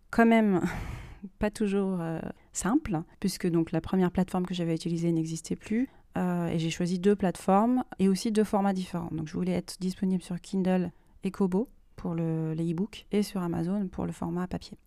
quand 0.09 0.25
même 0.25 0.61
pas 1.39 1.49
toujours 1.49 1.99
euh, 2.01 2.19
simple, 2.51 3.01
puisque 3.19 3.49
donc 3.49 3.71
la 3.71 3.79
première 3.79 4.11
plateforme 4.11 4.45
que 4.45 4.53
j'avais 4.53 4.75
utilisée 4.75 5.11
n'existait 5.11 5.55
plus. 5.55 5.89
Et 6.17 6.59
j'ai 6.59 6.69
choisi 6.69 6.99
deux 6.99 7.15
plateformes 7.15 7.85
et 7.97 8.09
aussi 8.09 8.33
deux 8.33 8.43
formats 8.43 8.73
différents. 8.73 9.07
Donc 9.13 9.29
je 9.29 9.33
voulais 9.33 9.53
être 9.53 9.77
disponible 9.79 10.21
sur 10.21 10.41
Kindle 10.41 10.91
et 11.23 11.31
Kobo 11.31 11.69
pour 11.95 12.15
le, 12.15 12.53
les 12.53 12.73
e-books 12.73 13.05
et 13.13 13.23
sur 13.23 13.41
Amazon 13.41 13.87
pour 13.87 14.05
le 14.05 14.11
format 14.11 14.45
papier. 14.45 14.77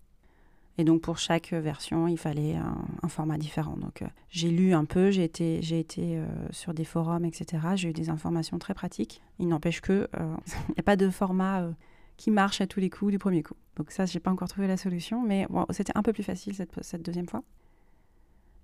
Et 0.77 0.85
donc 0.85 1.03
pour 1.03 1.19
chaque 1.19 1.53
version, 1.53 2.09
il 2.09 2.19
fallait 2.19 2.57
un, 2.57 3.09
format 3.09 3.39
différent. 3.39 3.77
Donc 3.77 4.03
euh, 4.03 4.07
j'ai 4.29 4.51
lu 4.51 4.75
un 4.75 4.85
peu, 4.85 5.11
j'ai 5.11 5.23
été, 5.23 5.63
j'ai 5.63 5.79
été 5.79 6.17
euh, 6.17 6.27
sur 6.51 6.75
des 6.75 6.85
forums, 6.85 7.25
etc. 7.25 7.63
J'ai 7.77 7.91
eu 7.91 7.93
des 7.93 8.11
informations 8.11 8.59
très 8.59 8.75
pratiques. 8.75 9.23
Il 9.39 9.49
n'empêche 9.49 9.81
que 9.81 10.09
euh, 10.19 10.37
il 10.69 10.73
n'y 10.73 10.81
a 10.81 10.83
pas 10.83 10.97
de 10.97 11.09
format 11.11 11.71
qui 12.17 12.31
marche 12.31 12.61
à 12.61 12.67
tous 12.67 12.81
les 12.81 12.91
coups 12.91 13.13
du 13.13 13.19
premier 13.19 13.43
coup. 13.43 13.55
Donc 13.77 13.93
ça, 13.93 14.05
j'ai 14.05 14.21
pas 14.21 14.33
encore 14.33 14.49
trouvé 14.49 14.67
la 14.67 14.77
solution, 14.77 15.23
mais 15.23 15.47
c'était 15.71 15.93
un 15.97 16.03
peu 16.03 16.13
plus 16.13 16.23
facile 16.23 16.55
cette, 16.55 16.83
cette 16.83 17.03
deuxième 17.03 17.29
fois. 17.29 17.43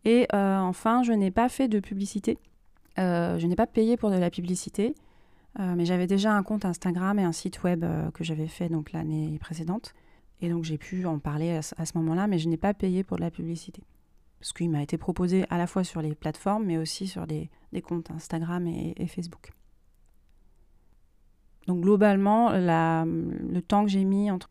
Et 0.04 0.26
enfin, 0.32 1.02
je 1.02 1.12
n'ai 1.12 1.30
pas 1.30 1.48
fait 1.48 1.68
de 1.68 1.78
publicité. 1.78 2.38
je 2.96 3.46
n'ai 3.46 3.56
pas 3.56 3.66
payé 3.66 3.96
pour 3.96 4.10
de 4.10 4.16
la 4.16 4.30
publicité, 4.30 4.94
mais 5.58 5.84
j'avais 5.84 6.06
déjà 6.06 6.32
un 6.32 6.44
compte 6.44 6.64
Instagram 6.64 7.18
et 7.18 7.24
un 7.24 7.32
site 7.32 7.64
web 7.64 7.84
que 8.14 8.22
j'avais 8.22 8.46
fait 8.46 8.68
donc 8.68 8.92
l'année 8.92 9.36
précédente. 9.40 9.94
Et 10.40 10.48
donc 10.48 10.64
j'ai 10.64 10.78
pu 10.78 11.06
en 11.06 11.18
parler 11.18 11.50
à, 11.50 11.62
ce 11.62 11.98
moment-là, 11.98 12.26
mais 12.26 12.38
je 12.38 12.48
n'ai 12.48 12.56
pas 12.56 12.74
payé 12.74 13.04
pour 13.04 13.16
de 13.16 13.22
la 13.22 13.30
publicité. 13.30 13.82
Parce 14.38 14.52
qu'il 14.52 14.70
m'a 14.70 14.82
été 14.82 14.96
proposé 14.96 15.44
à 15.50 15.58
la 15.58 15.66
fois 15.66 15.84
sur 15.84 16.00
les 16.00 16.14
plateformes, 16.14 16.64
mais 16.64 16.78
aussi 16.78 17.06
sur 17.06 17.26
des, 17.26 17.50
comptes 17.82 18.10
Instagram 18.10 18.66
et, 18.66 19.06
Facebook. 19.06 19.52
Donc 21.66 21.82
globalement, 21.82 22.50
le 22.52 23.60
temps 23.60 23.84
que 23.84 23.90
j'ai 23.90 24.04
mis 24.04 24.30
entre 24.30 24.48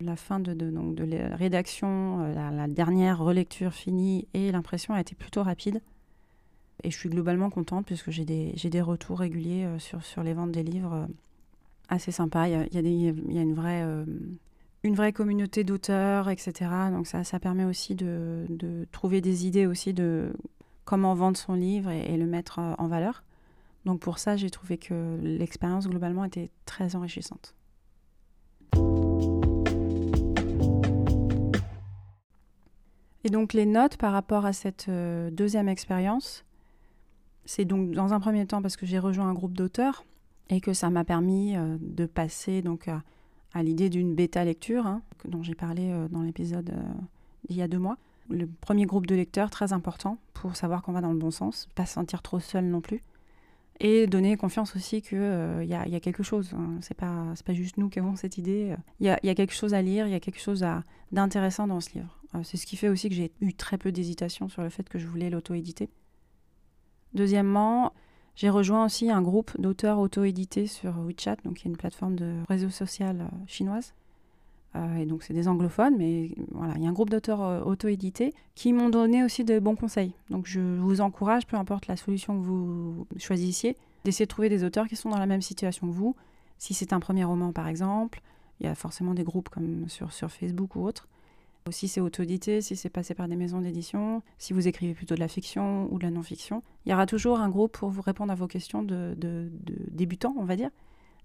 la 0.00 0.16
fin 0.16 0.40
de, 0.40 0.54
de 0.54 1.04
la 1.04 1.36
rédaction, 1.36 2.22
euh, 2.22 2.50
la, 2.50 2.68
dernière 2.68 3.18
relecture 3.18 3.72
finie 3.72 4.28
et 4.34 4.50
l'impression 4.52 4.94
a 4.94 5.00
été 5.00 5.14
plutôt 5.14 5.42
rapide. 5.42 5.80
Et 6.82 6.90
je 6.90 6.96
suis 6.96 7.10
globalement 7.10 7.50
contente 7.50 7.86
puisque 7.86 8.10
j'ai 8.10 8.24
des, 8.24 8.52
des, 8.52 8.80
retours 8.80 9.18
réguliers 9.18 9.64
euh, 9.64 9.78
sur, 9.78 10.02
sur 10.02 10.22
les 10.22 10.32
ventes 10.32 10.52
des 10.52 10.62
livres 10.62 10.94
euh, 10.94 11.06
assez 11.88 12.12
sympas. 12.12 12.48
Il 12.48 12.52
y 12.52 12.54
a, 12.54 12.80
il 12.80 13.32
y 13.32 13.38
a 13.38 13.42
une 13.42 13.54
vraie 13.54 13.84
une 14.82 14.94
vraie 14.94 15.12
communauté 15.12 15.64
d'auteurs, 15.64 16.28
etc. 16.30 16.70
Donc 16.90 17.06
ça, 17.06 17.24
ça 17.24 17.38
permet 17.38 17.64
aussi 17.64 17.94
de, 17.94 18.46
trouver 18.92 19.20
des 19.20 19.46
idées 19.46 19.66
aussi 19.66 19.92
de 19.92 20.32
comment 20.84 21.14
vendre 21.14 21.36
son 21.36 21.54
livre 21.54 21.90
et, 21.90 22.16
le 22.16 22.26
mettre 22.26 22.58
euh, 22.58 22.74
en 22.78 22.88
valeur. 22.88 23.22
Donc 23.84 24.00
pour 24.00 24.18
ça, 24.18 24.36
j'ai 24.36 24.50
trouvé 24.50 24.78
que 24.78 25.18
l'expérience 25.22 25.88
globalement 25.88 26.24
était 26.24 26.50
très 26.64 26.96
enrichissante. 26.96 27.54
Et 33.22 33.28
donc 33.28 33.52
les 33.52 33.66
notes 33.66 33.98
par 33.98 34.12
rapport 34.12 34.46
à 34.46 34.52
cette 34.52 34.86
euh, 34.88 35.30
deuxième 35.30 35.68
expérience, 35.68 36.44
c'est 37.44 37.66
donc 37.66 37.90
dans 37.92 38.14
un 38.14 38.20
premier 38.20 38.46
temps 38.46 38.62
parce 38.62 38.76
que 38.76 38.86
j'ai 38.86 38.98
rejoint 38.98 39.28
un 39.28 39.34
groupe 39.34 39.52
d'auteurs 39.52 40.04
et 40.48 40.60
que 40.60 40.72
ça 40.72 40.88
m'a 40.88 41.04
permis 41.04 41.56
euh, 41.56 41.76
de 41.80 42.06
passer 42.06 42.62
donc 42.62 42.88
à 42.88 43.02
à 43.52 43.62
l'idée 43.62 43.90
d'une 43.90 44.14
bêta 44.14 44.44
lecture, 44.44 44.86
hein, 44.86 45.02
dont 45.24 45.42
j'ai 45.42 45.54
parlé 45.54 45.90
euh, 45.90 46.08
dans 46.08 46.22
l'épisode 46.22 46.70
euh, 46.70 46.82
il 47.48 47.56
y 47.56 47.62
a 47.62 47.68
deux 47.68 47.78
mois. 47.78 47.96
Le 48.28 48.46
premier 48.46 48.86
groupe 48.86 49.06
de 49.06 49.14
lecteurs, 49.14 49.50
très 49.50 49.72
important 49.72 50.18
pour 50.34 50.54
savoir 50.54 50.82
qu'on 50.82 50.92
va 50.92 51.00
dans 51.00 51.12
le 51.12 51.18
bon 51.18 51.30
sens, 51.30 51.68
pas 51.74 51.86
se 51.86 51.94
sentir 51.94 52.22
trop 52.22 52.38
seul 52.38 52.64
non 52.64 52.80
plus. 52.80 53.02
Et 53.82 54.06
donner 54.06 54.36
confiance 54.36 54.76
aussi 54.76 55.00
qu'il 55.00 55.18
euh, 55.18 55.64
y, 55.64 55.74
a 55.74 56.00
quelque 56.00 56.22
chose. 56.22 56.52
Hein. 56.54 56.76
C'est 56.82 56.94
pas, 56.96 57.32
pas 57.44 57.54
juste 57.54 57.78
nous 57.78 57.88
qui 57.88 57.98
avons 57.98 58.14
cette 58.14 58.36
idée. 58.36 58.76
Il 59.00 59.06
y 59.06 59.08
a, 59.08 59.18
y 59.22 59.30
a, 59.30 59.34
quelque 59.34 59.54
chose 59.54 59.72
à 59.72 59.80
lire, 59.80 60.06
il 60.06 60.10
y 60.10 60.14
a 60.14 60.20
quelque 60.20 60.40
chose 60.40 60.64
d'intéressant 61.12 61.66
dans 61.66 61.80
ce 61.80 61.94
livre. 61.94 62.20
c'est 62.44 62.58
ce 62.58 62.66
qui 62.66 62.76
fait 62.76 62.90
aussi 62.90 63.08
que 63.08 63.14
j'ai 63.14 63.32
eu 63.40 63.54
très 63.54 63.78
peu 63.78 63.90
d'hésitation 63.90 64.50
sur 64.50 64.62
le 64.62 64.68
fait 64.68 64.86
que 64.86 64.98
je 64.98 65.06
voulais 65.06 65.30
l'auto-éditer. 65.30 65.88
Deuxièmement, 67.14 67.94
j'ai 68.40 68.48
rejoint 68.48 68.86
aussi 68.86 69.10
un 69.10 69.20
groupe 69.20 69.50
d'auteurs 69.60 69.98
auto-édités 69.98 70.66
sur 70.66 70.98
WeChat, 71.00 71.36
donc 71.44 71.62
y 71.62 71.68
a 71.68 71.70
une 71.70 71.76
plateforme 71.76 72.16
de 72.16 72.36
réseau 72.48 72.70
social 72.70 73.20
euh, 73.20 73.26
chinoise. 73.46 73.92
Euh, 74.76 74.96
et 74.96 75.04
donc 75.04 75.24
c'est 75.24 75.34
des 75.34 75.46
anglophones, 75.46 75.94
mais 75.98 76.30
voilà, 76.52 76.72
il 76.76 76.82
y 76.82 76.86
a 76.86 76.88
un 76.88 76.92
groupe 76.94 77.10
d'auteurs 77.10 77.42
euh, 77.42 77.60
auto-édités 77.60 78.32
qui 78.54 78.72
m'ont 78.72 78.88
donné 78.88 79.22
aussi 79.22 79.44
de 79.44 79.58
bons 79.58 79.76
conseils. 79.76 80.14
Donc 80.30 80.46
je 80.46 80.58
vous 80.78 81.02
encourage, 81.02 81.46
peu 81.46 81.58
importe 81.58 81.86
la 81.86 81.98
solution 81.98 82.34
que 82.34 82.42
vous 82.42 83.06
choisissiez, 83.18 83.76
d'essayer 84.04 84.24
de 84.24 84.30
trouver 84.30 84.48
des 84.48 84.64
auteurs 84.64 84.88
qui 84.88 84.96
sont 84.96 85.10
dans 85.10 85.18
la 85.18 85.26
même 85.26 85.42
situation 85.42 85.88
que 85.88 85.92
vous. 85.92 86.16
Si 86.56 86.72
c'est 86.72 86.94
un 86.94 87.00
premier 87.00 87.24
roman 87.24 87.52
par 87.52 87.68
exemple, 87.68 88.22
il 88.58 88.64
y 88.64 88.70
a 88.70 88.74
forcément 88.74 89.12
des 89.12 89.22
groupes 89.22 89.50
comme 89.50 89.86
sur, 89.90 90.14
sur 90.14 90.30
Facebook 90.30 90.76
ou 90.76 90.86
autres. 90.86 91.08
Si 91.70 91.88
c'est 91.88 92.00
auto-édité, 92.00 92.62
si 92.62 92.74
c'est 92.74 92.88
passé 92.88 93.14
par 93.14 93.28
des 93.28 93.36
maisons 93.36 93.60
d'édition, 93.60 94.22
si 94.38 94.52
vous 94.52 94.66
écrivez 94.66 94.94
plutôt 94.94 95.14
de 95.14 95.20
la 95.20 95.28
fiction 95.28 95.92
ou 95.92 95.98
de 95.98 96.04
la 96.04 96.10
non-fiction, 96.10 96.62
il 96.84 96.90
y 96.90 96.94
aura 96.94 97.06
toujours 97.06 97.38
un 97.38 97.48
groupe 97.48 97.72
pour 97.72 97.90
vous 97.90 98.00
répondre 98.00 98.32
à 98.32 98.34
vos 98.34 98.46
questions 98.46 98.82
de, 98.82 99.14
débutants, 99.90 100.34
on 100.38 100.44
va 100.44 100.56
dire. 100.56 100.70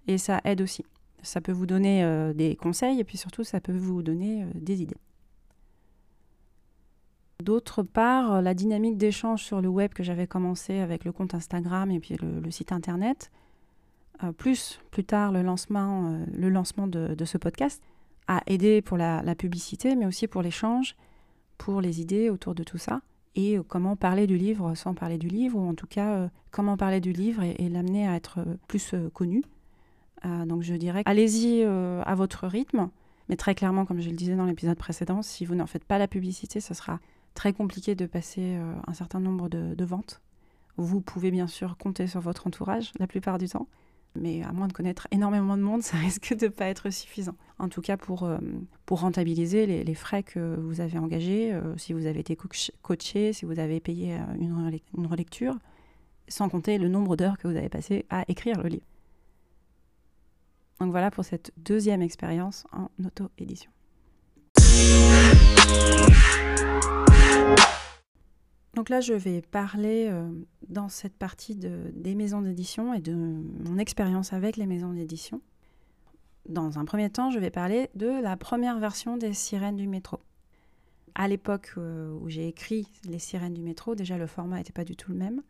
Et 0.06 0.18
ça 0.18 0.40
aide 0.44 0.60
aussi. 0.60 0.84
Ça 1.22 1.40
peut 1.40 1.52
vous 1.52 1.66
donner 1.66 2.04
euh, 2.04 2.32
des 2.32 2.54
conseils 2.54 3.00
et 3.00 3.04
puis 3.04 3.16
surtout, 3.16 3.42
ça 3.42 3.60
peut 3.60 3.76
vous 3.76 4.02
donner 4.02 4.42
euh, 4.42 4.46
des 4.54 4.82
idées. 4.82 4.98
D'autre 7.42 7.82
part, 7.82 8.40
la 8.40 8.54
dynamique 8.54 8.98
d'échange 8.98 9.42
sur 9.42 9.60
le 9.60 9.68
web 9.68 9.92
que 9.92 10.04
j'avais 10.04 10.26
commencé 10.26 10.78
avec 10.78 11.04
le 11.04 11.12
compte 11.12 11.34
Instagram 11.34 11.90
et 11.90 11.98
puis 11.98 12.16
le, 12.20 12.50
site 12.50 12.70
internet, 12.70 13.32
euh, 14.22 14.32
plus 14.32 14.80
plus 14.90 15.04
tard 15.04 15.32
le 15.32 15.42
lancement, 15.42 16.18
le 16.32 16.48
lancement 16.50 16.86
de, 16.86 17.24
ce 17.24 17.38
podcast, 17.38 17.82
à 18.28 18.42
aider 18.46 18.82
pour 18.82 18.96
la, 18.96 19.34
publicité, 19.34 19.94
mais 19.96 20.06
aussi 20.06 20.26
pour 20.26 20.42
l'échange, 20.42 20.96
pour 21.58 21.80
les 21.80 22.00
idées 22.00 22.30
autour 22.30 22.54
de 22.54 22.64
tout 22.64 22.78
ça, 22.78 23.00
et 23.34 23.58
euh, 23.58 23.62
comment 23.62 23.96
parler 23.96 24.26
du 24.26 24.36
livre 24.36 24.74
sans 24.74 24.94
parler 24.94 25.18
du 25.18 25.28
livre, 25.28 25.58
ou 25.58 25.68
en 25.68 25.74
tout 25.74 25.86
cas 25.86 26.14
euh, 26.14 26.28
comment 26.50 26.76
parler 26.76 27.00
du 27.00 27.12
livre 27.12 27.42
et, 27.42 27.68
l'amener 27.68 28.08
à 28.08 28.14
être 28.14 28.40
euh, 28.40 28.56
plus 28.68 28.94
connu. 29.12 29.42
donc 30.46 30.62
je 30.62 30.74
dirais, 30.74 31.02
allez-y 31.04 31.62
à 31.62 32.14
votre 32.16 32.48
rythme, 32.48 32.88
mais 33.28 33.36
très 33.36 33.54
clairement, 33.54 33.84
comme 33.84 34.00
je 34.00 34.10
le 34.10 34.16
disais 34.16 34.34
dans 34.34 34.46
l'épisode 34.46 34.76
précédent, 34.76 35.22
si 35.22 35.44
vous 35.44 35.54
n'en 35.54 35.66
faites 35.66 35.84
pas 35.84 35.98
la 35.98 36.08
publicité, 36.08 36.60
ce 36.60 36.74
sera 36.74 36.98
très 37.34 37.52
compliqué 37.52 37.94
de 37.94 38.06
passer 38.06 38.58
un 38.86 38.92
certain 38.92 39.20
nombre 39.20 39.48
de 39.48 39.84
ventes. 39.84 40.20
Vous 40.78 41.00
pouvez 41.00 41.30
bien 41.30 41.46
sûr 41.46 41.76
compter 41.76 42.06
sur 42.06 42.20
votre 42.20 42.46
entourage 42.46 42.92
la 42.98 43.06
plupart 43.06 43.38
du 43.38 43.48
temps, 43.48 43.68
mais 44.18 44.42
à 44.42 44.52
moins 44.52 44.68
de 44.68 44.72
connaître 44.72 45.06
énormément 45.10 45.56
de 45.56 45.62
monde, 45.62 45.82
ça 45.82 45.96
risque 45.98 46.34
de 46.36 46.46
ne 46.46 46.50
pas 46.50 46.66
être 46.66 46.90
suffisant. 46.90 47.34
En 47.58 47.68
tout 47.68 47.80
cas, 47.80 47.96
pour, 47.96 48.24
euh, 48.24 48.38
pour 48.84 49.00
rentabiliser 49.00 49.66
les, 49.66 49.94
frais 49.94 50.22
que 50.22 50.56
vous 50.56 50.80
avez 50.80 50.98
engagés, 50.98 51.52
euh, 51.52 51.76
si 51.76 51.92
vous 51.92 52.06
avez 52.06 52.20
été 52.20 52.36
coaché, 52.36 53.32
si 53.32 53.44
vous 53.44 53.58
avez 53.58 53.80
payé 53.80 54.14
euh, 54.14 54.18
une, 54.38 54.78
une 54.96 55.06
relecture, 55.06 55.56
sans 56.28 56.48
compter 56.48 56.78
le 56.78 56.88
nombre 56.88 57.16
d'heures 57.16 57.38
que 57.38 57.48
vous 57.48 57.56
avez 57.56 57.68
passé 57.68 58.04
à 58.10 58.24
écrire 58.28 58.62
le 58.62 58.68
livre. 58.68 58.86
Donc 60.80 60.90
voilà 60.90 61.10
pour 61.10 61.24
cette 61.24 61.52
deuxième 61.56 62.02
expérience 62.02 62.66
en 62.72 62.90
auto-édition. 63.02 63.70
Donc 68.76 68.90
là, 68.90 69.00
je 69.00 69.14
vais 69.14 69.40
parler 69.40 70.06
euh, 70.10 70.30
dans 70.68 70.90
cette 70.90 71.16
partie 71.16 71.56
des 71.56 72.14
maisons 72.14 72.42
d'édition 72.42 72.92
et 72.92 73.00
de 73.00 73.14
mon 73.14 73.78
expérience 73.78 74.34
avec 74.34 74.58
les 74.58 74.66
maisons 74.66 74.92
d'édition. 74.92 75.40
Dans 76.46 76.78
un 76.78 76.84
premier 76.84 77.08
temps, 77.08 77.30
je 77.30 77.38
vais 77.38 77.50
parler 77.50 77.88
de 77.94 78.06
la 78.06 78.36
première 78.36 78.78
version 78.78 79.16
des 79.16 79.32
Sirènes 79.32 79.76
du 79.76 79.88
métro. 79.88 80.20
À 81.14 81.26
l'époque 81.26 81.72
euh, 81.78 82.12
où 82.20 82.28
j'ai 82.28 82.48
écrit 82.48 82.86
Les 83.08 83.18
Sirènes 83.18 83.54
du 83.54 83.62
métro, 83.62 83.94
déjà 83.94 84.18
le 84.18 84.26
format 84.26 84.58
n'était 84.58 84.74
pas 84.74 84.84
du 84.84 84.94
tout 84.94 85.10
le 85.10 85.16
même. 85.16 85.42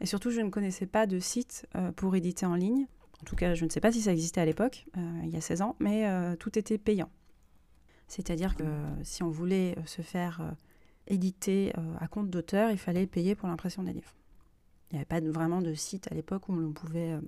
Et 0.00 0.06
surtout, 0.06 0.32
je 0.32 0.40
ne 0.40 0.50
connaissais 0.50 0.86
pas 0.86 1.06
de 1.06 1.20
site 1.20 1.64
euh, 1.76 1.92
pour 1.92 2.16
éditer 2.16 2.44
en 2.44 2.56
ligne. 2.56 2.86
En 3.22 3.24
tout 3.24 3.36
cas, 3.36 3.54
je 3.54 3.64
ne 3.64 3.70
sais 3.70 3.80
pas 3.80 3.92
si 3.92 4.02
ça 4.02 4.10
existait 4.10 4.40
à 4.40 4.44
l'époque, 4.44 4.86
il 5.22 5.30
y 5.30 5.36
a 5.36 5.40
16 5.40 5.62
ans, 5.62 5.76
mais 5.80 6.06
tout 6.36 6.56
était 6.56 6.78
payant. 6.78 7.10
C'est-à-dire 8.06 8.54
que 8.54 8.62
si 9.02 9.24
on 9.24 9.28
voulait 9.30 9.74
se 9.86 10.02
faire 10.02 10.54
édité 11.08 11.72
euh, 11.76 11.94
à 11.98 12.08
compte 12.08 12.30
d'auteur, 12.30 12.70
il 12.70 12.78
fallait 12.78 13.06
payer 13.06 13.34
pour 13.34 13.48
l'impression 13.48 13.82
des 13.82 13.92
livres. 13.92 14.14
Il 14.90 14.94
n'y 14.94 14.98
avait 14.98 15.06
pas 15.06 15.20
vraiment 15.20 15.60
de 15.60 15.74
site 15.74 16.10
à 16.10 16.14
l'époque 16.14 16.48
où 16.48 16.54
l'on 16.54 16.72
pouvait 16.72 17.12
euh, 17.12 17.20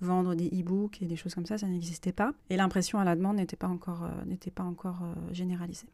vendre 0.00 0.34
des 0.34 0.48
e-books 0.48 1.02
et 1.02 1.06
des 1.06 1.16
choses 1.16 1.34
comme 1.34 1.46
ça, 1.46 1.58
ça 1.58 1.66
n'existait 1.66 2.12
pas. 2.12 2.32
Et 2.50 2.56
l'impression 2.56 2.98
à 2.98 3.04
la 3.04 3.16
demande 3.16 3.36
n'était 3.36 3.56
pas 3.56 3.68
encore, 3.68 4.04
euh, 4.04 4.50
pas 4.54 4.64
encore 4.64 5.02
généralisée. 5.30 5.88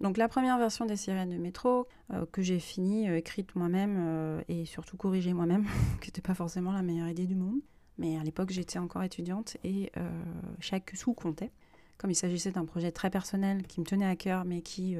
Donc 0.00 0.16
la 0.18 0.28
première 0.28 0.58
version 0.58 0.84
des 0.84 0.96
sirènes 0.96 1.30
de 1.30 1.36
métro, 1.36 1.86
que 2.32 2.42
j'ai 2.42 2.58
fini, 2.58 3.08
écrite 3.14 3.54
moi-même 3.54 4.42
et 4.48 4.66
surtout 4.66 4.96
corrigée 4.96 5.32
moi-même, 5.32 5.64
qui 6.02 6.08
n'était 6.08 6.20
pas 6.20 6.34
forcément 6.34 6.72
la 6.72 6.82
meilleure 6.82 7.08
idée 7.08 7.26
du 7.26 7.36
monde. 7.36 7.60
Mais 7.96 8.18
à 8.18 8.24
l'époque, 8.24 8.50
j'étais 8.50 8.78
encore 8.78 9.02
étudiante 9.04 9.56
et 9.62 9.92
chaque 10.58 10.90
sou 10.94 11.14
comptait. 11.14 11.52
Comme 11.96 12.10
il 12.10 12.16
s'agissait 12.16 12.50
d'un 12.50 12.64
projet 12.64 12.90
très 12.90 13.08
personnel 13.08 13.62
qui 13.66 13.80
me 13.80 13.86
tenait 13.86 14.04
à 14.04 14.16
cœur, 14.16 14.44
mais 14.44 14.60
qui 14.60 14.96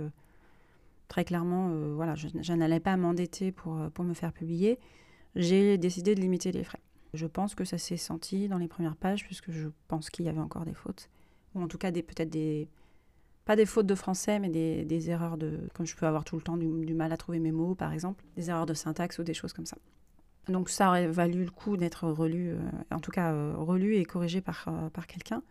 très 1.08 1.24
clairement, 1.24 1.70
euh, 1.70 1.92
voilà, 1.94 2.14
je, 2.14 2.52
n'allais 2.52 2.80
pas 2.80 2.96
m'endetter 2.96 3.52
pour, 3.52 3.78
euh, 3.78 3.90
pour 3.90 4.04
me 4.04 4.14
faire 4.14 4.32
publier. 4.32 4.78
J'ai 5.36 5.78
décidé 5.78 6.14
de 6.14 6.20
limiter 6.20 6.52
les 6.52 6.64
frais. 6.64 6.80
Je 7.12 7.26
pense 7.26 7.54
que 7.54 7.64
ça 7.64 7.78
s'est 7.78 7.96
senti 7.96 8.48
dans 8.48 8.58
les 8.58 8.68
premières 8.68 8.96
pages, 8.96 9.24
puisque 9.24 9.50
je 9.50 9.68
pense 9.88 10.10
qu'il 10.10 10.24
y 10.24 10.28
avait 10.28 10.40
encore 10.40 10.64
des 10.64 10.74
fautes. 10.74 11.08
Ou 11.54 11.62
en 11.62 11.68
tout 11.68 11.78
cas, 11.78 11.92
peut-être 11.92 12.30
des. 12.30 12.68
Pas 13.44 13.56
des 13.56 13.66
fautes 13.66 13.86
de 13.86 13.94
français, 13.94 14.38
mais 14.40 14.48
des, 14.48 14.84
des, 14.84 15.10
erreurs 15.10 15.36
de. 15.36 15.68
Comme 15.74 15.86
je 15.86 15.94
peux 15.94 16.06
avoir 16.06 16.24
tout 16.24 16.36
le 16.36 16.42
temps 16.42 16.56
du, 16.56 16.94
mal 16.94 17.12
à 17.12 17.16
trouver 17.16 17.38
mes 17.38 17.52
mots, 17.52 17.74
par 17.74 17.92
exemple. 17.92 18.24
Des 18.36 18.50
erreurs 18.50 18.66
de 18.66 18.74
syntaxe 18.74 19.18
ou 19.18 19.22
des 19.22 19.34
choses 19.34 19.52
comme 19.52 19.66
ça. 19.66 19.76
Donc 20.48 20.68
ça 20.68 20.88
aurait 20.88 21.06
valu 21.06 21.44
le 21.44 21.50
coup 21.50 21.76
d'être 21.76 22.08
relu, 22.08 22.50
euh, 22.50 22.58
en 22.90 23.00
tout 23.00 23.10
cas 23.10 23.32
relu 23.54 23.96
et 23.96 24.04
corrigé 24.04 24.40
par, 24.40 24.68
par 24.92 25.06
quelqu'un. 25.06 25.42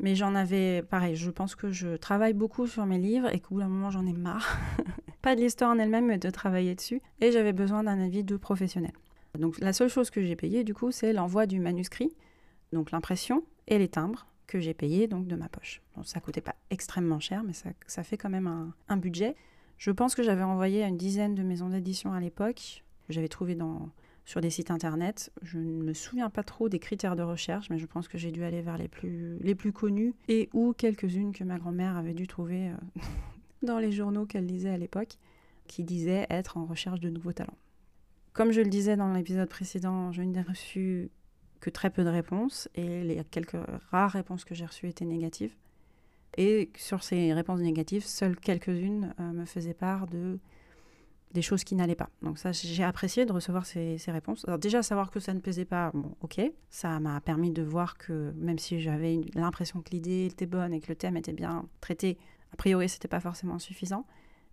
Mais 0.00 0.14
j'en 0.14 0.34
avais, 0.34 0.82
pareil, 0.82 1.14
je 1.14 1.30
pense 1.30 1.54
que 1.54 1.70
je 1.70 1.96
travaille 1.96 2.32
beaucoup 2.32 2.66
sur 2.66 2.86
mes 2.86 2.96
livres 2.96 3.28
et 3.34 3.38
qu'au 3.38 3.56
bout 3.56 3.60
d'un 3.60 3.68
moment, 3.68 3.90
j'en 3.90 4.06
ai 4.06 4.14
marre. 4.14 4.58
pas 5.22 5.36
de 5.36 5.42
l'histoire 5.42 5.70
en 5.70 5.78
elle-même, 5.78 6.06
mais 6.06 6.16
de 6.16 6.30
travailler 6.30 6.74
dessus. 6.74 7.02
Et 7.20 7.30
j'avais 7.30 7.52
besoin 7.52 7.84
d'un 7.84 8.00
avis 8.00 8.24
de 8.24 8.38
professionnel. 8.38 8.92
Donc 9.38 9.60
la 9.60 9.74
seule 9.74 9.90
chose 9.90 10.08
que 10.08 10.22
j'ai 10.22 10.36
payée, 10.36 10.64
du 10.64 10.72
coup, 10.72 10.90
c'est 10.90 11.12
l'envoi 11.12 11.44
du 11.44 11.60
manuscrit, 11.60 12.12
donc 12.72 12.92
l'impression 12.92 13.44
et 13.68 13.78
les 13.78 13.88
timbres 13.88 14.26
que 14.46 14.58
j'ai 14.58 14.72
payés 14.72 15.06
donc 15.06 15.26
de 15.26 15.36
ma 15.36 15.50
poche. 15.50 15.82
Bon, 15.94 16.02
ça 16.02 16.18
coûtait 16.18 16.40
pas 16.40 16.56
extrêmement 16.70 17.20
cher, 17.20 17.44
mais 17.44 17.52
ça, 17.52 18.02
fait 18.02 18.16
quand 18.16 18.30
même 18.30 18.46
un, 18.46 18.74
un 18.88 18.96
budget. 18.96 19.36
Je 19.76 19.90
pense 19.90 20.14
que 20.14 20.22
j'avais 20.22 20.42
envoyé 20.42 20.82
à 20.82 20.88
une 20.88 20.96
dizaine 20.96 21.34
de 21.34 21.42
maisons 21.42 21.68
d'édition 21.68 22.14
à 22.14 22.20
l'époque. 22.20 22.84
J'avais 23.10 23.28
trouvé 23.28 23.54
dans, 23.54 23.90
sur 24.24 24.40
des 24.40 24.50
sites 24.50 24.70
internet. 24.70 25.32
Je 25.42 25.58
ne 25.58 25.82
me 25.82 25.92
souviens 25.92 26.30
pas 26.30 26.42
trop 26.42 26.68
des 26.68 26.78
critères 26.78 27.16
de 27.16 27.22
recherche, 27.22 27.70
mais 27.70 27.78
je 27.78 27.86
pense 27.86 28.08
que 28.08 28.18
j'ai 28.18 28.30
dû 28.30 28.44
aller 28.44 28.62
vers 28.62 28.78
les 28.78 28.88
plus, 28.88 29.38
les 29.40 29.54
plus 29.54 29.72
connus 29.72 30.14
et 30.28 30.48
ou 30.52 30.72
quelques-unes 30.72 31.32
que 31.32 31.44
ma 31.44 31.58
grand-mère 31.58 31.96
avait 31.96 32.14
dû 32.14 32.26
trouver 32.26 32.68
euh, 32.68 33.00
dans 33.62 33.78
les 33.78 33.92
journaux 33.92 34.26
qu'elle 34.26 34.46
lisait 34.46 34.70
à 34.70 34.78
l'époque, 34.78 35.18
qui 35.66 35.84
disaient 35.84 36.26
être 36.30 36.56
en 36.56 36.64
recherche 36.64 37.00
de 37.00 37.10
nouveaux 37.10 37.32
talents. 37.32 37.58
Comme 38.32 38.52
je 38.52 38.60
le 38.60 38.68
disais 38.68 38.96
dans 38.96 39.12
l'épisode 39.12 39.48
précédent, 39.48 40.12
je 40.12 40.22
n'ai 40.22 40.42
reçu 40.42 41.10
que 41.60 41.70
très 41.70 41.90
peu 41.90 42.04
de 42.04 42.08
réponses 42.08 42.68
et 42.74 43.02
les 43.04 43.22
quelques 43.30 43.56
rares 43.90 44.12
réponses 44.12 44.44
que 44.44 44.54
j'ai 44.54 44.64
reçues 44.64 44.88
étaient 44.88 45.04
négatives. 45.04 45.54
Et 46.36 46.70
sur 46.76 47.02
ces 47.02 47.32
réponses 47.32 47.60
négatives, 47.60 48.04
seules 48.04 48.36
quelques-unes 48.38 49.14
euh, 49.18 49.32
me 49.32 49.44
faisaient 49.44 49.74
part 49.74 50.06
de 50.06 50.38
des 51.32 51.42
choses 51.42 51.64
qui 51.64 51.74
n'allaient 51.74 51.94
pas. 51.94 52.10
Donc 52.22 52.38
ça, 52.38 52.52
j'ai 52.52 52.82
apprécié 52.82 53.24
de 53.24 53.32
recevoir 53.32 53.64
ces, 53.64 53.96
réponses. 54.08 54.44
Alors 54.46 54.58
déjà, 54.58 54.82
savoir 54.82 55.10
que 55.10 55.20
ça 55.20 55.32
ne 55.32 55.40
plaisait 55.40 55.64
pas, 55.64 55.90
bon, 55.94 56.16
ok, 56.22 56.40
ça 56.70 56.98
m'a 56.98 57.20
permis 57.20 57.50
de 57.50 57.62
voir 57.62 57.98
que 57.98 58.32
même 58.36 58.58
si 58.58 58.80
j'avais 58.80 59.20
l'impression 59.34 59.80
que 59.80 59.90
l'idée 59.90 60.26
était 60.26 60.46
bonne 60.46 60.72
et 60.72 60.80
que 60.80 60.88
le 60.88 60.96
thème 60.96 61.16
était 61.16 61.32
bien 61.32 61.66
traité, 61.80 62.18
a 62.52 62.56
priori, 62.56 62.88
c'était 62.88 63.08
pas 63.08 63.20
forcément 63.20 63.58
suffisant. 63.58 64.06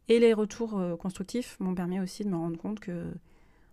Et 0.07 0.19
les 0.19 0.33
retours 0.33 0.77
euh, 0.77 0.95
constructifs 0.95 1.59
m'ont 1.59 1.75
permis 1.75 1.99
aussi 1.99 2.23
de 2.23 2.29
me 2.29 2.35
rendre 2.35 2.57
compte 2.57 2.79
que 2.79 3.11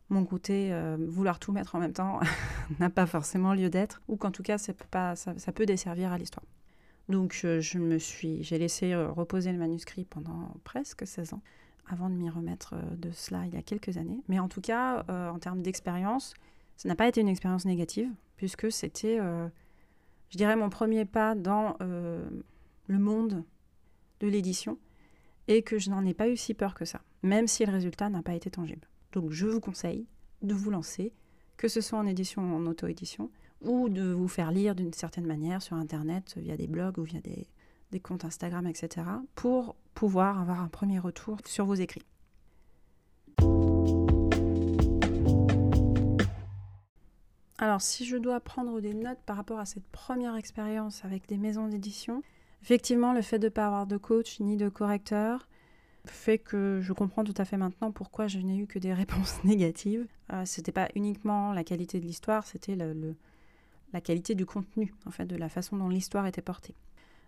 mon 0.09 0.25
côté 0.25 0.73
euh, 0.73 0.97
vouloir 0.99 1.39
tout 1.39 1.53
mettre 1.53 1.75
en 1.75 1.81
même 1.81 1.93
temps 1.93 2.21
n'a 2.81 2.91
pas 2.91 3.07
forcément 3.07 3.53
lieu 3.55 3.69
d'être, 3.69 4.03
ou 4.09 4.17
qu'en 4.17 4.31
tout 4.31 4.43
cas, 4.43 4.57
ça 4.59 4.73
peut, 5.53 5.67
desservir 5.67 6.11
à 6.11 6.19
l'histoire. 6.19 6.45
Donc 7.11 7.35
je 7.35 7.79
me 7.79 7.99
suis, 7.99 8.43
j'ai 8.43 8.59
laissé 8.59 8.95
euh, 8.95 9.11
reposer 9.11 9.53
le 9.53 9.59
manuscrit 9.59 10.07
pendant 10.07 10.55
presque 10.65 11.07
16 11.07 11.35
ans 11.35 11.43
avant 11.87 12.09
de 12.09 12.15
m'y 12.15 12.31
remettre 12.31 12.75
euh, 12.75 12.97
de 12.97 13.11
cela 13.11 13.47
il 13.47 13.55
y 13.55 13.57
a 13.57 13.63
quelques 13.63 13.97
années. 13.97 14.23
Mais 14.29 14.39
en 14.39 14.49
tout 14.49 14.61
cas, 14.61 15.05
euh, 15.09 15.31
en 15.31 15.39
termes 15.39 15.63
d'expérience, 15.63 16.35
ça 16.77 16.89
n'a 16.89 16.97
pas 16.97 17.09
été 17.09 17.21
une 17.21 17.29
expérience 17.29 17.65
négative, 17.65 18.11
puisque 18.37 18.71
c'était, 18.71 19.19
euh, 19.21 19.49
je 20.31 20.37
dirais, 20.37 20.57
mon 20.57 20.71
premier 20.71 21.05
pas 21.05 21.35
dans 21.35 21.77
le 21.81 22.99
monde 22.99 23.45
de 24.21 24.29
l'édition, 24.29 24.79
et 25.47 25.63
que 25.63 25.79
je 25.79 25.91
n'en 25.91 26.05
ai 26.05 26.15
pas 26.15 26.29
eu 26.29 26.37
si 26.37 26.55
peur 26.55 26.75
que 26.75 26.85
ça, 26.85 27.01
même 27.23 27.47
si 27.47 27.65
le 27.65 27.73
résultat 27.73 28.09
n'a 28.09 28.23
pas 28.23 28.35
été 28.35 28.51
tangible. 28.51 28.89
Donc 29.13 29.31
je 29.31 29.47
vous 29.47 29.61
conseille 29.61 30.07
de 30.43 30.55
vous 30.55 30.71
lancer, 30.71 31.13
que 31.57 31.69
ce 31.69 31.81
soit 31.81 31.99
en 31.99 32.07
édition 32.07 32.43
ou 32.43 32.57
en 32.57 32.67
auto-édition, 32.67 33.31
ou 33.61 33.89
de 33.89 34.13
vous 34.13 34.29
faire 34.29 34.51
lire 34.51 34.75
d'une 34.75 34.93
certaine 34.93 35.27
manière 35.27 35.63
sur 35.63 35.77
Internet, 35.77 36.35
via 36.37 36.57
des 36.57 36.67
blogs 36.67 36.99
ou 36.99 37.03
via 37.03 37.21
des, 37.21 37.47
des 37.93 38.01
comptes 38.01 38.25
Instagram, 38.25 38.67
etc., 38.67 39.07
pour 39.35 39.77
pouvoir 39.95 40.41
avoir 40.41 40.61
un 40.61 40.69
premier 40.69 40.99
retour 40.99 41.39
sur 41.45 41.67
vos 41.67 41.75
écrits. 41.75 42.05
Alors, 47.59 47.81
si 47.81 48.05
je 48.05 48.17
dois 48.17 48.41
prendre 48.41 48.81
des 48.81 48.93
notes 48.93 49.21
par 49.25 49.37
rapport 49.37 49.59
à 49.59 49.65
cette 49.65 49.87
première 49.87 50.37
expérience 50.37 51.05
avec 51.05 51.27
des 51.29 51.39
maisons 51.39 51.69
d'édition, 51.69 52.23
effectivement, 52.63 53.13
le 53.13 53.23
fait 53.23 53.39
de 53.39 53.47
ne 53.47 53.51
pas 53.51 53.67
avoir 53.67 53.87
de 53.87 53.97
coach 53.97 54.41
ni 54.41 54.57
de 54.57 54.69
correcteur 54.69 55.49
fait 56.07 56.39
que 56.39 56.81
je 56.83 56.93
comprends 56.93 57.25
tout 57.25 57.35
à 57.39 57.45
fait 57.45 57.57
maintenant 57.57 57.91
pourquoi 57.91 58.29
je 58.29 58.39
n'ai 58.39 58.59
eu 58.59 58.67
que 58.67 58.79
des 58.79 58.93
réponses 59.03 59.43
négatives. 59.45 60.07
Euh, 60.33 60.45
Ce 60.45 60.61
n'était 60.61 60.73
pas 60.73 60.89
uniquement 60.95 61.53
la 61.53 61.65
qualité 61.65 62.01
de 62.01 62.05
l'histoire, 62.05 62.47
c'était 62.47 62.77
la 62.77 64.01
qualité 64.01 64.35
du 64.35 64.45
contenu, 64.45 64.93
en 65.07 65.11
fait, 65.11 65.27
de 65.27 65.37
la 65.37 65.49
façon 65.49 65.77
dont 65.77 65.89
l'histoire 65.89 66.27
était 66.27 66.43
portée. 66.43 66.75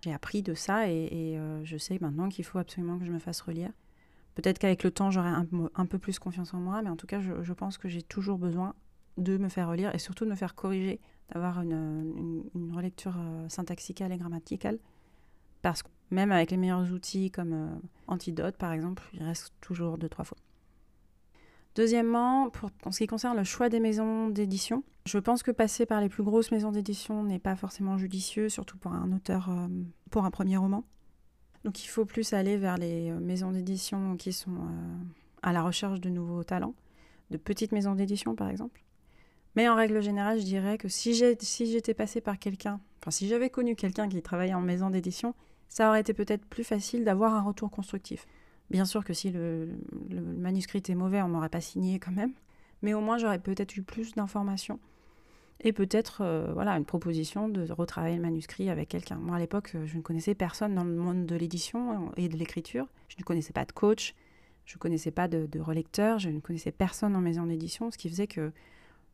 J'ai 0.03 0.13
appris 0.13 0.43
de 0.43 0.55
ça 0.55 0.89
et, 0.89 1.37
euh, 1.39 1.65
je 1.65 1.77
sais 1.77 1.99
maintenant 2.01 2.29
qu'il 2.29 2.45
faut 2.45 2.59
absolument 2.59 2.99
que 2.99 3.05
je 3.05 3.13
me 3.13 3.19
fasse 3.19 3.41
relire. 3.41 3.71
Peut-être 4.35 4.59
qu'avec 4.59 4.85
le 4.85 4.91
temps, 4.91 5.11
j'aurai 5.11 5.31
un, 5.31 5.87
peu 5.87 5.99
plus 5.99 6.19
confiance 6.19 6.53
en 6.53 6.59
moi, 6.59 6.83
mais 6.83 6.91
en 6.91 6.97
tout 6.97 7.07
cas, 7.07 7.21
je, 7.21 7.53
pense 7.55 7.79
que 7.79 7.89
j'ai 7.89 8.03
toujours 8.03 8.37
besoin 8.37 8.75
de 9.17 9.39
me 9.39 9.49
faire 9.49 9.69
relire 9.69 9.95
et 9.95 9.99
surtout 9.99 10.27
de 10.27 10.31
me 10.31 10.35
faire 10.35 10.55
corriger, 10.55 11.01
d'avoir 11.33 11.63
une, 11.63 12.45
relecture 12.75 13.15
euh, 13.19 13.49
syntaxicale 13.49 14.13
et 14.13 14.19
grammaticale. 14.19 14.79
Parce 15.63 15.83
que 15.83 15.89
même 16.11 16.33
avec 16.33 16.51
les 16.51 16.59
meilleurs 16.59 16.93
outils 16.93 17.31
comme 17.31 17.53
euh, 17.55 17.75
Antidote, 18.09 18.57
par 18.57 18.73
exemple, 18.73 19.03
il 19.15 19.23
reste 19.23 19.55
toujours 19.63 19.97
deux, 19.97 20.11
trois 20.11 20.27
fois. 20.27 20.37
Deuxièmement, 21.77 22.49
pour, 22.49 22.71
en 22.85 22.91
ce 22.91 22.99
qui 22.99 23.07
concerne 23.07 23.37
le 23.37 23.45
choix 23.45 23.69
des 23.69 23.81
maisons 23.81 24.31
d'édition, 24.31 24.83
je 25.05 25.19
pense 25.19 25.43
que 25.43 25.51
passer 25.51 25.85
par 25.85 26.01
les 26.01 26.09
plus 26.09 26.23
grosses 26.23 26.51
maisons 26.51 26.73
d'édition 26.73 27.23
n'est 27.23 27.39
pas 27.39 27.55
forcément 27.55 27.99
judicieux, 27.99 28.49
surtout 28.49 28.79
pour 28.79 28.93
un 28.93 29.13
auteur, 29.13 29.51
euh, 29.51 29.69
pour 30.11 30.25
un 30.25 30.31
premier 30.31 30.57
roman. 30.57 30.85
Donc 31.65 31.85
il 31.85 31.89
faut 31.89 32.07
plus 32.07 32.33
aller 32.33 32.57
vers 32.57 32.79
les 32.79 33.11
euh, 33.11 33.21
maisons 33.21 33.51
d'édition 33.51 34.17
qui 34.17 34.33
sont 34.33 34.55
euh, 34.55 34.97
à 35.43 35.53
la 35.53 35.63
recherche 35.63 36.01
de 36.01 36.09
nouveaux 36.09 36.45
talents, 36.45 36.75
de 37.31 37.37
petites 37.37 37.73
maisons 37.73 37.95
d'édition 37.95 38.35
par 38.35 38.49
exemple. 38.49 38.83
Mais 39.55 39.69
en 39.69 39.77
règle 39.77 40.01
générale, 40.01 40.41
je 40.41 40.45
dirais 40.45 40.79
que 40.79 40.89
si 40.89 41.13
j'étais 41.13 41.45
si 41.45 41.95
passé 41.95 42.23
par 42.23 42.39
quelqu'un, 42.39 42.81
enfin 43.03 43.11
si 43.11 43.29
j'avais 43.29 43.51
connu 43.51 43.77
quelqu'un 43.77 44.09
qui 44.09 44.23
travaillait 44.23 44.55
en 44.55 44.63
maison 44.63 44.89
d'édition, 44.89 45.35
ça 45.69 45.91
aurait 45.91 46.01
été 46.01 46.15
peut-être 46.15 46.47
plus 46.47 46.65
facile 46.65 47.05
d'avoir 47.05 47.35
un 47.35 47.43
retour 47.43 47.71
constructif. 47.71 48.27
Bien 48.71 48.85
sûr 48.85 49.05
que 49.05 49.13
si 49.13 49.31
le, 49.31 49.69
manuscrit 50.11 50.79
était 50.79 50.95
mauvais, 50.95 51.23
on 51.23 51.29
m'aurait 51.29 51.49
pas 51.49 51.61
signé 51.61 51.99
quand 51.99 52.13
même, 52.13 52.33
mais 52.83 52.95
au 52.95 53.01
moins 53.01 53.19
j'aurais 53.19 53.39
peut-être 53.39 53.77
eu 53.77 53.83
plus 53.83 54.13
d'informations 54.15 54.81
et 55.61 55.73
peut-être 55.73 56.21
euh, 56.21 56.53
voilà 56.53 56.73
une 56.77 56.85
proposition 56.85 57.49
de 57.49 57.71
retravailler 57.71 58.17
le 58.17 58.23
manuscrit 58.23 58.69
avec 58.69 58.89
quelqu'un. 58.89 59.17
Moi 59.17 59.37
à 59.37 59.39
l'époque, 59.39 59.73
euh, 59.75 59.87
je 59.87 59.97
ne 59.97 60.03
connaissais 60.03 60.35
personne 60.35 60.75
dans 60.75 60.85
le 60.85 60.95
monde 60.95 61.27
de 61.27 61.37
l'édition 61.37 62.13
et 62.17 62.29
de 62.29 62.37
l'écriture. 62.37 62.87
Je 63.09 63.17
ne 63.19 63.25
connaissais 63.25 63.53
pas 63.53 63.65
de 63.65 63.73
coach, 63.73 64.15
je 64.67 64.75
ne 64.75 64.79
connaissais 64.79 65.13
pas 65.13 65.29
de, 65.29 65.61
relecteur, 65.61 66.19
je 66.19 66.29
ne 66.29 66.41
connaissais 66.41 66.73
personne 66.73 67.15
en 67.17 67.21
maison 67.21 67.47
d'édition, 67.47 67.91
ce 67.91 67.97
qui 67.97 68.09
faisait 68.09 68.27
que 68.27 68.53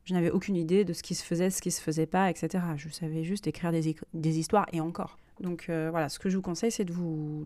je 0.04 0.14
n'avais 0.14 0.30
aucune 0.30 0.56
idée 0.56 0.84
de 0.84 0.92
ce 0.92 1.02
qui 1.02 1.14
se 1.14 1.24
faisait, 1.24 1.50
ce 1.50 1.62
qui 1.62 1.70
se 1.70 1.80
faisait 1.80 2.06
pas, 2.06 2.30
etc. 2.30 2.64
Je 2.76 2.88
savais 2.88 3.22
juste 3.22 3.46
écrire 3.46 3.72
des, 3.72 4.38
histoires 4.38 4.66
et 4.72 4.80
encore. 4.80 5.18
Donc 5.40 5.66
euh, 5.68 5.88
voilà, 5.90 6.08
ce 6.08 6.18
que 6.18 6.28
je 6.28 6.36
vous 6.36 6.42
conseille, 6.42 6.72
c'est 6.72 6.84
de 6.84 6.92
vous, 6.92 7.44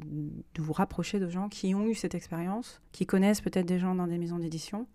rapprocher 0.72 1.18
de 1.18 1.28
gens 1.28 1.48
qui 1.48 1.74
ont 1.74 1.86
eu 1.86 1.94
cette 1.94 2.14
expérience, 2.14 2.80
qui 2.92 3.06
connaissent 3.06 3.40
peut-être 3.40 3.66
des 3.66 3.78
gens 3.78 3.94
dans 3.94 4.06
des 4.06 4.18
maisons 4.18 4.38
d'édition, 4.38 4.86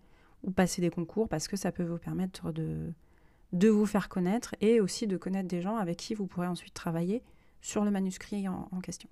ou 0.42 0.50
passer 0.50 0.80
des 0.80 0.90
concours, 0.90 1.28
parce 1.28 1.46
que 1.46 1.56
ça 1.56 1.70
peut 1.70 1.84
vous 1.84 1.98
permettre 1.98 2.52
de, 2.52 2.92
de 3.52 3.68
vous 3.68 3.86
faire 3.86 4.08
connaître 4.08 4.56
et 4.60 4.80
aussi 4.80 5.06
de 5.06 5.16
connaître 5.16 5.48
des 5.48 5.62
gens 5.62 5.76
avec 5.76 5.96
qui 5.96 6.14
vous 6.14 6.26
pourrez 6.26 6.48
ensuite 6.48 6.74
travailler 6.74 7.22
sur 7.60 7.84
le 7.84 7.92
manuscrit 7.92 8.48
en, 8.48 8.68
en 8.72 8.80
question. 8.80 9.08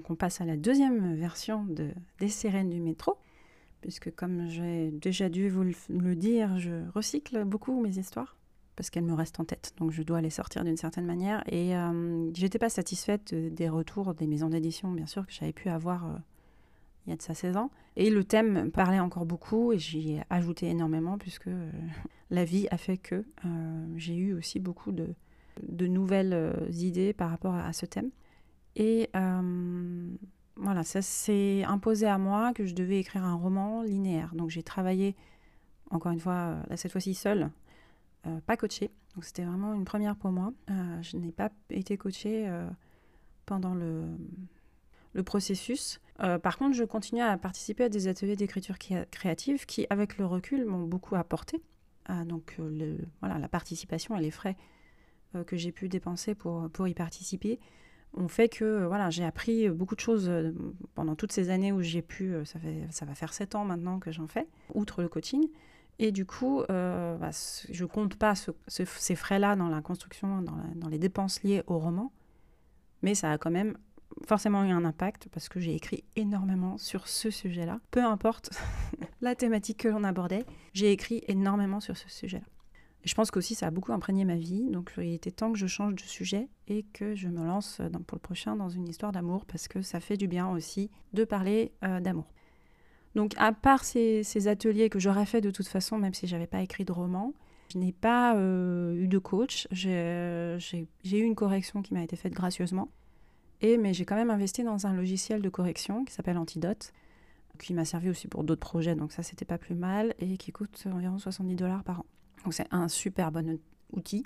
Donc 0.00 0.08
on 0.08 0.14
passe 0.14 0.40
à 0.40 0.46
la 0.46 0.56
deuxième 0.56 1.14
version 1.14 1.62
de 1.66 1.90
Des 2.20 2.28
sirènes 2.28 2.70
du 2.70 2.80
métro 2.80 3.18
puisque 3.82 4.10
comme 4.14 4.48
j'ai 4.48 4.90
déjà 4.90 5.28
dû 5.28 5.50
vous 5.50 5.62
le 5.62 6.14
dire, 6.14 6.58
je 6.58 6.88
recycle 6.94 7.44
beaucoup 7.44 7.78
mes 7.82 7.98
histoires 7.98 8.38
parce 8.76 8.88
qu'elles 8.88 9.04
me 9.04 9.12
restent 9.12 9.40
en 9.40 9.44
tête, 9.44 9.74
donc 9.76 9.90
je 9.90 10.02
dois 10.02 10.22
les 10.22 10.30
sortir 10.30 10.64
d'une 10.64 10.78
certaine 10.78 11.04
manière. 11.04 11.44
Et 11.52 11.76
euh, 11.76 12.32
j'étais 12.32 12.58
pas 12.58 12.70
satisfaite 12.70 13.34
des 13.34 13.68
retours 13.68 14.14
des 14.14 14.26
maisons 14.26 14.48
d'édition, 14.48 14.90
bien 14.90 15.04
sûr, 15.04 15.26
que 15.26 15.34
j'avais 15.34 15.52
pu 15.52 15.68
avoir 15.68 16.06
euh, 16.06 16.14
il 17.06 17.10
y 17.10 17.12
a 17.12 17.16
de 17.16 17.20
ça 17.20 17.34
16 17.34 17.58
ans. 17.58 17.70
Et 17.96 18.08
le 18.08 18.24
thème 18.24 18.70
parlait 18.70 19.00
encore 19.00 19.26
beaucoup 19.26 19.74
et 19.74 19.78
j'y 19.78 20.12
ai 20.12 20.22
ajouté 20.30 20.66
énormément 20.70 21.18
puisque 21.18 21.48
euh, 21.48 21.70
la 22.30 22.46
vie 22.46 22.68
a 22.70 22.78
fait 22.78 22.96
que 22.96 23.22
j'ai 23.96 24.16
eu 24.16 24.32
aussi 24.32 24.60
beaucoup 24.60 24.92
de, 24.92 25.14
nouvelles 25.86 26.66
idées 26.72 27.12
par 27.12 27.28
rapport 27.28 27.54
à 27.54 27.74
ce 27.74 27.84
thème. 27.84 28.08
Et 28.76 29.08
voilà, 30.60 30.84
ça 30.84 31.00
s'est 31.00 31.64
imposé 31.64 32.06
à 32.06 32.18
moi 32.18 32.52
que 32.52 32.66
je 32.66 32.74
devais 32.74 32.98
écrire 32.98 33.24
un 33.24 33.34
roman 33.34 33.82
linéaire. 33.82 34.34
Donc 34.34 34.50
j'ai 34.50 34.62
travaillé, 34.62 35.16
encore 35.90 36.12
une 36.12 36.20
fois, 36.20 36.58
euh, 36.70 36.76
cette 36.76 36.92
fois-ci 36.92 37.14
seule, 37.14 37.50
euh, 38.26 38.40
pas 38.46 38.58
coachée. 38.58 38.90
Donc 39.14 39.24
c'était 39.24 39.44
vraiment 39.44 39.72
une 39.72 39.86
première 39.86 40.16
pour 40.16 40.32
moi. 40.32 40.52
Euh, 40.68 41.02
je 41.02 41.16
n'ai 41.16 41.32
pas 41.32 41.50
été 41.70 41.96
coachée 41.96 42.48
pendant 43.46 43.74
le, 43.74 44.04
le 45.14 45.22
processus. 45.22 46.00
par 46.42 46.58
contre, 46.58 46.76
je 46.76 46.84
continue 46.84 47.22
à 47.22 47.36
participer 47.38 47.84
à 47.84 47.88
des 47.88 48.06
ateliers 48.06 48.36
d'écriture 48.36 48.76
créative 48.78 49.64
qui, 49.64 49.86
avec 49.88 50.18
le 50.18 50.26
recul, 50.26 50.66
m'ont 50.66 50.84
beaucoup 50.84 51.16
apporté. 51.16 51.62
donc 52.26 52.60
voilà, 53.20 53.38
la 53.38 53.48
participation 53.48 54.16
et 54.16 54.20
les 54.20 54.30
frais 54.30 54.56
que 55.46 55.56
j'ai 55.56 55.72
pu 55.72 55.88
dépenser 55.88 56.34
pour, 56.34 56.68
pour 56.70 56.86
y 56.86 56.94
participer 56.94 57.58
ont 58.14 58.28
fait 58.28 58.48
que 58.48 58.64
euh, 58.64 58.88
voilà, 58.88 59.10
j'ai 59.10 59.24
appris 59.24 59.68
beaucoup 59.68 59.94
de 59.94 60.00
choses 60.00 60.28
euh, 60.28 60.52
pendant 60.94 61.14
toutes 61.14 61.32
ces 61.32 61.50
années 61.50 61.72
où 61.72 61.80
j'ai 61.80 62.02
pu, 62.02 62.34
euh, 62.34 62.44
ça, 62.44 62.58
fait, 62.58 62.86
ça 62.90 63.04
va 63.04 63.14
faire 63.14 63.32
sept 63.32 63.54
ans 63.54 63.64
maintenant 63.64 63.98
que 63.98 64.10
j'en 64.12 64.26
fais, 64.26 64.46
outre 64.74 65.02
le 65.02 65.08
coaching. 65.08 65.48
Et 65.98 66.12
du 66.12 66.24
coup, 66.24 66.62
euh, 66.70 67.16
bah, 67.18 67.30
je 67.70 67.84
compte 67.84 68.16
pas 68.16 68.32
ces 68.68 69.14
frais-là 69.14 69.54
dans 69.54 69.68
la 69.68 69.82
construction, 69.82 70.40
dans, 70.40 70.56
dans, 70.76 70.88
les 70.88 70.98
dépenses 70.98 71.42
liées 71.42 71.62
au 71.66 71.78
roman, 71.78 72.10
mais 73.02 73.14
ça 73.14 73.32
a 73.32 73.38
quand 73.38 73.50
même 73.50 73.76
forcément 74.26 74.64
eu 74.64 74.70
un 74.70 74.84
impact 74.86 75.28
parce 75.30 75.50
que 75.50 75.60
j'ai 75.60 75.74
écrit 75.74 76.04
énormément 76.16 76.78
sur 76.78 77.06
ce 77.06 77.30
sujet-là. 77.30 77.80
Peu 77.90 78.02
importe 78.02 78.50
la 79.20 79.34
thématique 79.34 79.78
que 79.78 79.88
l'on 79.88 80.04
abordait, 80.04 80.46
j'ai 80.72 80.90
écrit 80.90 81.22
énormément 81.28 81.80
sur 81.80 81.98
ce 81.98 82.08
sujet-là. 82.08 82.46
Je 83.04 83.14
pense 83.14 83.30
qu'aussi 83.30 83.54
ça 83.54 83.68
a 83.68 83.70
beaucoup 83.70 83.92
imprégné 83.92 84.24
ma 84.24 84.36
vie, 84.36 84.68
donc 84.68 84.92
il 84.98 85.14
était 85.14 85.30
temps 85.30 85.52
que 85.52 85.58
je 85.58 85.66
change 85.66 85.94
de 85.94 86.00
sujet 86.00 86.48
et 86.68 86.82
que 86.92 87.14
je 87.14 87.28
me 87.28 87.44
lance 87.44 87.80
pour 88.06 88.16
le 88.16 88.20
prochain 88.20 88.56
dans 88.56 88.68
une 88.68 88.88
histoire 88.88 89.12
d'amour 89.12 89.46
parce 89.46 89.68
que 89.68 89.80
ça 89.80 90.00
fait 90.00 90.18
du 90.18 90.28
bien 90.28 90.50
aussi 90.50 90.90
de 91.14 91.24
parler 91.24 91.72
euh, 91.82 92.00
d'amour. 92.00 92.26
Donc 93.14 93.34
à 93.38 93.52
part 93.52 93.84
ces, 93.84 94.48
ateliers 94.48 94.90
que 94.90 94.98
j'aurais 94.98 95.26
fait 95.26 95.40
de 95.40 95.50
toute 95.50 95.66
façon, 95.66 95.98
même 95.98 96.14
si 96.14 96.26
j'avais 96.26 96.46
pas 96.46 96.60
écrit 96.60 96.84
de 96.84 96.92
roman, 96.92 97.32
je 97.72 97.78
n'ai 97.78 97.92
pas 97.92 98.36
euh, 98.36 98.94
eu 98.94 99.08
de 99.08 99.18
coach. 99.18 99.66
J'ai 99.70 100.58
eu 101.04 101.22
une 101.22 101.34
correction 101.34 101.82
qui 101.82 101.94
m'a 101.94 102.02
été 102.02 102.16
faite 102.16 102.32
gracieusement. 102.32 102.90
Et, 103.62 103.76
mais 103.76 103.92
j'ai 103.94 104.04
quand 104.04 104.16
même 104.16 104.30
investi 104.30 104.64
dans 104.64 104.86
un 104.86 104.94
logiciel 104.94 105.42
de 105.42 105.48
correction 105.48 106.04
qui 106.04 106.12
s'appelle 106.14 106.38
Antidote, 106.38 106.92
qui 107.58 107.74
m'a 107.74 107.84
servi 107.84 108.08
aussi 108.08 108.26
pour 108.26 108.42
d'autres 108.42 108.60
projets, 108.60 108.94
donc 108.94 109.12
ça 109.12 109.22
c'était 109.22 109.44
pas 109.44 109.58
plus 109.58 109.74
mal, 109.74 110.14
et 110.18 110.38
qui 110.38 110.50
coûte 110.50 110.82
environ 110.86 111.18
70 111.18 111.56
dollars 111.56 111.84
par 111.84 112.00
an. 112.00 112.06
Donc 112.44 112.54
c'est 112.54 112.66
un 112.70 112.88
super 112.88 113.32
bon 113.32 113.58
outil 113.92 114.24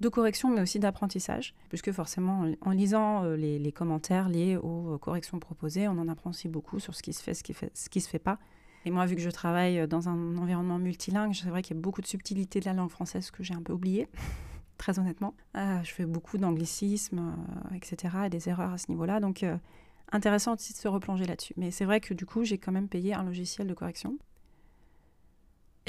de 0.00 0.08
correction, 0.08 0.50
mais 0.50 0.60
aussi 0.60 0.78
d'apprentissage, 0.78 1.54
puisque 1.68 1.92
forcément, 1.92 2.46
en 2.60 2.70
lisant 2.70 3.24
euh, 3.24 3.36
les, 3.36 3.72
commentaires 3.72 4.28
liés 4.28 4.56
aux 4.56 4.94
euh, 4.94 4.98
corrections 4.98 5.38
proposées, 5.38 5.88
on 5.88 5.98
en 5.98 6.08
apprend 6.08 6.30
aussi 6.30 6.48
beaucoup 6.48 6.78
sur 6.78 6.94
ce 6.94 7.02
qui 7.02 7.12
se 7.12 7.22
fait, 7.22 7.34
ce 7.34 7.42
qui 7.42 7.52
ne 7.52 7.68
ce 7.74 7.88
qui 7.88 8.00
se 8.00 8.08
fait 8.08 8.18
pas. 8.18 8.38
Et 8.84 8.90
moi, 8.90 9.06
vu 9.06 9.16
que 9.16 9.22
je 9.22 9.30
travaille 9.30 9.80
euh, 9.80 9.86
dans 9.86 10.08
un 10.08 10.36
environnement 10.36 10.78
multilingue, 10.78 11.34
c'est 11.34 11.48
vrai 11.48 11.62
qu'il 11.62 11.76
y 11.76 11.78
a 11.78 11.82
beaucoup 11.82 12.00
de 12.00 12.06
subtilités 12.06 12.60
de 12.60 12.66
la 12.66 12.74
langue 12.74 12.90
française 12.90 13.30
que 13.30 13.42
j'ai 13.42 13.54
un 13.54 13.62
peu 13.62 13.72
oubliées, 13.72 14.08
très 14.78 14.98
honnêtement. 15.00 15.34
je 15.54 15.92
fais 15.92 16.06
beaucoup 16.06 16.38
d'anglicisme, 16.38 17.34
etc., 17.74 18.14
et 18.26 18.30
des 18.30 18.48
erreurs 18.48 18.72
à 18.72 18.78
ce 18.78 18.90
niveau-là. 18.90 19.18
Donc, 19.18 19.44
intéressant 20.12 20.54
aussi 20.54 20.72
de 20.72 20.78
se 20.78 20.86
replonger 20.86 21.24
là-dessus. 21.24 21.54
Mais 21.56 21.72
c'est 21.72 21.84
vrai 21.84 22.00
que 22.00 22.14
du 22.14 22.24
coup, 22.26 22.44
j'ai 22.44 22.58
quand 22.58 22.70
même 22.70 22.88
payé 22.88 23.12
un 23.12 23.24
logiciel 23.24 23.66
de 23.66 23.74
correction. 23.74 24.16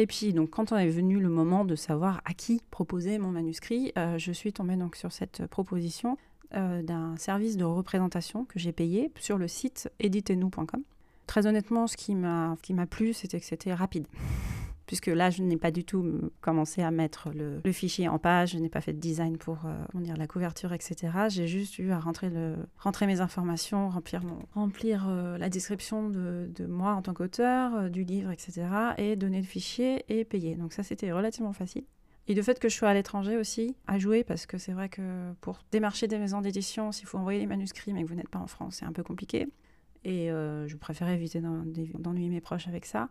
Et 0.02 0.08
puis, 0.08 0.32
donc, 0.32 0.52
quand 0.52 0.72
on 0.72 0.78
est 0.78 0.90
venu 0.90 1.20
le 1.20 1.28
moment 1.28 1.66
de 1.66 1.76
savoir 1.76 2.22
à 2.24 2.34
qui 2.34 2.62
proposer 2.72 3.20
mon 3.20 3.32
manuscrit, 3.32 3.92
euh, 3.98 4.18
je 4.18 4.32
suis 4.32 4.54
tombée 4.54 4.78
donc 4.78 4.96
sur 4.96 5.12
cette 5.12 5.46
proposition 5.48 6.18
euh, 6.56 6.82
d'un 6.82 7.18
service 7.18 7.58
de 7.58 7.66
représentation 7.66 8.46
que 8.46 8.58
j'ai 8.60 8.72
payé 8.72 9.12
sur 9.20 9.38
le 9.38 9.50
site 9.50 9.92
éditez-nous.com. 10.00 10.82
Très 11.28 11.48
honnêtement, 11.48 11.86
ce 11.86 11.98
qui 11.98 12.16
m'a 12.16 12.56
plu, 12.90 13.14
c'était 13.14 13.42
que 13.42 13.46
c'était 13.46 13.74
rapide 13.74 14.08
puisque 14.90 15.06
là, 15.06 15.30
je 15.30 15.44
n'ai 15.44 15.56
pas 15.56 15.70
du 15.70 15.84
tout 15.84 16.32
commencé 16.42 16.82
à 16.82 16.90
mettre 16.90 17.30
le, 17.30 17.62
fichier 17.72 18.08
en 18.08 18.18
page, 18.18 18.54
je 18.54 18.58
n'ai 18.58 18.70
pas 18.70 18.82
fait 18.82 18.92
de 18.92 18.98
design 18.98 19.38
pour 19.38 19.60
euh, 19.68 20.02
dire, 20.02 20.18
la 20.18 20.26
couverture, 20.26 20.74
etc. 20.74 21.12
J'ai 21.30 21.46
juste 21.46 21.78
eu 21.78 21.92
à 21.92 22.00
rentrer, 22.00 22.32
mes 23.06 23.22
informations, 23.22 23.92
remplir, 24.56 25.06
euh, 25.08 25.38
la 25.38 25.50
description 25.50 26.10
de, 26.10 26.66
moi 26.68 26.94
en 26.94 27.04
tant 27.04 27.14
qu'auteur, 27.14 27.76
euh, 27.76 27.90
du 27.90 28.04
livre, 28.04 28.32
etc. 28.32 28.66
et 28.98 29.16
donner 29.16 29.38
le 29.38 29.46
fichier 29.46 30.06
et 30.10 30.26
payer. 30.26 30.56
Donc 30.56 30.74
ça, 30.74 30.82
c'était 30.82 31.12
relativement 31.12 31.54
facile. 31.54 31.84
Et 32.28 32.34
le 32.34 32.42
fait 32.42 32.58
que 32.58 32.68
je 32.68 32.76
sois 32.76 32.90
à 32.90 32.96
l'étranger 32.96 33.38
aussi, 33.38 33.76
à 33.86 34.00
jouer, 34.00 34.24
parce 34.24 34.48
que 34.48 34.58
c'est 34.58 34.74
vrai 34.74 34.90
que 34.90 35.34
pour 35.40 35.60
démarcher 35.72 36.08
des 36.08 36.18
maisons 36.18 36.42
d'édition, 36.42 36.92
s'il 36.92 37.06
faut 37.06 37.20
envoyer 37.20 37.40
les 37.40 37.46
manuscrits 37.46 37.94
mais 37.94 38.02
que 38.02 38.08
vous 38.08 38.16
n'êtes 38.16 38.30
pas 38.30 38.40
en 38.40 38.48
France, 38.48 38.78
c'est 38.80 38.86
un 38.86 38.94
peu 38.94 39.04
compliqué. 39.04 39.48
Et 40.04 40.30
je 40.30 40.76
préférais 40.78 41.14
éviter 41.14 41.42
d'ennuyer 41.42 42.30
mes 42.30 42.42
proches 42.42 42.68
avec 42.68 42.86
ça. 42.86 43.10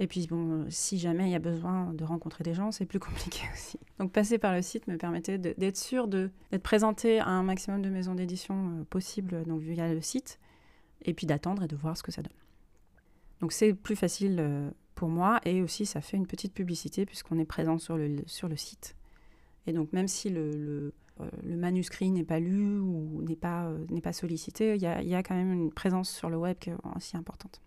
Et 0.00 0.06
puis, 0.06 0.26
bon, 0.28 0.66
si 0.70 0.98
jamais 0.98 1.28
il 1.28 1.32
y 1.32 1.34
a 1.34 1.40
besoin 1.40 1.92
de 1.92 2.04
rencontrer 2.04 2.44
des 2.44 2.54
gens, 2.54 2.70
c'est 2.70 2.86
plus 2.86 3.00
compliqué 3.00 3.42
aussi. 3.52 3.78
Donc, 3.98 4.12
passer 4.12 4.38
par 4.38 4.54
le 4.54 4.62
site 4.62 4.86
me 4.86 4.96
permettait 4.96 5.38
d'être 5.38 5.76
sûr 5.76 6.06
d'être 6.06 6.62
présenté 6.62 7.18
à 7.18 7.28
un 7.28 7.42
maximum 7.42 7.82
de 7.82 7.90
maisons 7.90 8.14
d'édition 8.14 8.54
euh, 8.54 8.84
possibles, 8.84 9.44
donc 9.44 9.60
via 9.60 9.92
le 9.92 10.00
site, 10.00 10.38
et 11.04 11.14
puis 11.14 11.26
d'attendre 11.26 11.64
et 11.64 11.68
de 11.68 11.76
voir 11.76 11.96
ce 11.96 12.02
que 12.02 12.12
ça 12.12 12.22
donne. 12.22 12.32
Donc, 13.40 13.52
c'est 13.52 13.74
plus 13.74 13.96
facile 13.96 14.36
euh, 14.38 14.70
pour 14.94 15.08
moi, 15.08 15.40
et 15.44 15.62
aussi, 15.62 15.84
ça 15.84 16.00
fait 16.00 16.16
une 16.16 16.26
petite 16.26 16.54
publicité 16.54 17.04
puisqu'on 17.04 17.38
est 17.38 17.44
présent 17.44 17.78
sur 17.78 17.96
le, 17.96 18.18
sur 18.26 18.48
le 18.48 18.56
site. 18.56 18.94
Et 19.66 19.72
donc, 19.72 19.92
même 19.92 20.08
si 20.08 20.30
le, 20.30 20.50
le, 20.50 20.94
euh, 21.20 21.56
manuscrit 21.56 22.10
n'est 22.10 22.24
pas 22.24 22.38
lu 22.38 22.78
ou 22.78 23.22
n'est 23.22 23.36
pas, 23.36 23.72
pas 24.02 24.12
sollicité, 24.12 24.76
il 24.76 24.80
y 24.80 24.86
a, 24.86 25.02
y 25.02 25.14
a, 25.14 25.22
quand 25.24 25.34
même 25.34 25.52
une 25.52 25.72
présence 25.72 26.08
sur 26.08 26.30
le 26.30 26.36
web 26.36 26.56
qui 26.58 26.70
est 26.70 26.76
aussi 26.96 27.16
importante. 27.16 27.60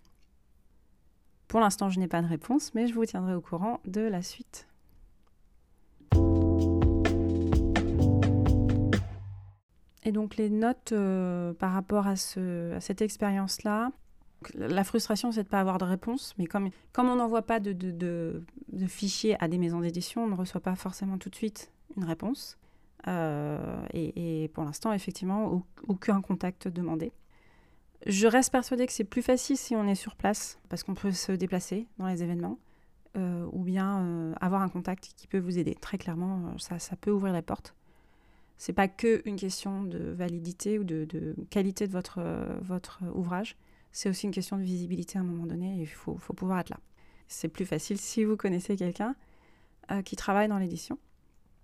Pour 1.51 1.59
l'instant, 1.59 1.89
je 1.89 1.99
n'ai 1.99 2.07
pas 2.07 2.21
de 2.21 2.27
réponse, 2.27 2.73
mais 2.75 2.87
je 2.87 2.93
vous 2.93 3.03
tiendrai 3.03 3.35
au 3.35 3.41
courant 3.41 3.81
de 3.83 3.99
la 3.99 4.21
suite. 4.21 4.69
Et 10.05 10.13
donc 10.13 10.37
les 10.37 10.49
notes 10.49 10.93
euh, 10.93 11.51
par 11.51 11.73
rapport 11.73 12.07
à, 12.07 12.15
ce, 12.15 12.71
à 12.75 12.79
cette 12.79 13.01
expérience-là, 13.01 13.91
la 14.55 14.85
frustration, 14.85 15.33
c'est 15.33 15.43
de 15.43 15.47
ne 15.47 15.51
pas 15.51 15.59
avoir 15.59 15.77
de 15.77 15.83
réponse, 15.83 16.33
mais 16.37 16.45
comme, 16.45 16.69
comme 16.93 17.09
on 17.09 17.17
n'envoie 17.17 17.41
pas 17.41 17.59
de, 17.59 18.41
fichiers 18.87 19.35
à 19.43 19.49
des 19.49 19.57
maisons 19.57 19.81
d'édition, 19.81 20.23
on 20.23 20.27
ne 20.27 20.35
reçoit 20.35 20.61
pas 20.61 20.75
forcément 20.75 21.17
tout 21.17 21.29
de 21.29 21.35
suite 21.35 21.69
une 21.97 22.05
réponse. 22.05 22.57
Euh, 23.09 23.85
et, 23.93 24.49
pour 24.53 24.63
l'instant, 24.63 24.93
effectivement, 24.93 25.65
aucun 25.85 26.21
contact 26.21 26.69
demandé. 26.69 27.11
Je 28.07 28.27
reste 28.27 28.51
persuadée 28.51 28.87
que 28.87 28.93
c'est 28.93 29.03
plus 29.03 29.21
facile 29.21 29.57
si 29.57 29.75
on 29.75 29.87
est 29.87 29.95
sur 29.95 30.15
place, 30.15 30.59
parce 30.69 30.83
qu'on 30.83 30.95
peut 30.95 31.11
se 31.11 31.31
déplacer 31.31 31.87
dans 31.99 32.07
les 32.07 32.23
événements, 32.23 32.57
euh, 33.15 33.45
ou 33.51 33.63
bien 33.63 34.01
euh, 34.01 34.33
avoir 34.41 34.61
un 34.61 34.69
contact 34.69 35.13
qui 35.15 35.27
peut 35.27 35.37
vous 35.37 35.59
aider. 35.59 35.75
Très 35.75 35.97
clairement, 35.97 36.47
euh, 36.47 36.57
ça, 36.57 36.79
ça 36.79 36.95
peut 36.95 37.11
ouvrir 37.11 37.33
la 37.33 37.43
porte. 37.43 37.75
C'est 38.57 38.73
pas 38.73 38.87
que 38.87 39.21
une 39.25 39.35
question 39.35 39.83
de 39.83 40.11
validité 40.11 40.79
ou 40.79 40.83
de, 40.83 41.35
qualité 41.49 41.87
de 41.87 41.91
votre, 41.91 42.21
votre 42.61 43.01
ouvrage, 43.13 43.55
c'est 43.91 44.07
aussi 44.07 44.27
une 44.27 44.31
question 44.31 44.57
de 44.57 44.63
visibilité 44.63 45.17
à 45.17 45.21
un 45.21 45.25
moment 45.25 45.45
donné, 45.45 45.79
et 45.79 45.81
il 45.81 45.87
faut, 45.87 46.15
faut 46.17 46.33
pouvoir 46.33 46.59
être 46.59 46.69
là. 46.69 46.79
C'est 47.27 47.47
plus 47.47 47.65
facile 47.65 47.97
si 47.97 48.23
vous 48.23 48.37
connaissez 48.37 48.75
quelqu'un 48.75 49.15
qui 50.05 50.15
travaille 50.15 50.47
dans 50.47 50.59
l'édition. 50.59 50.99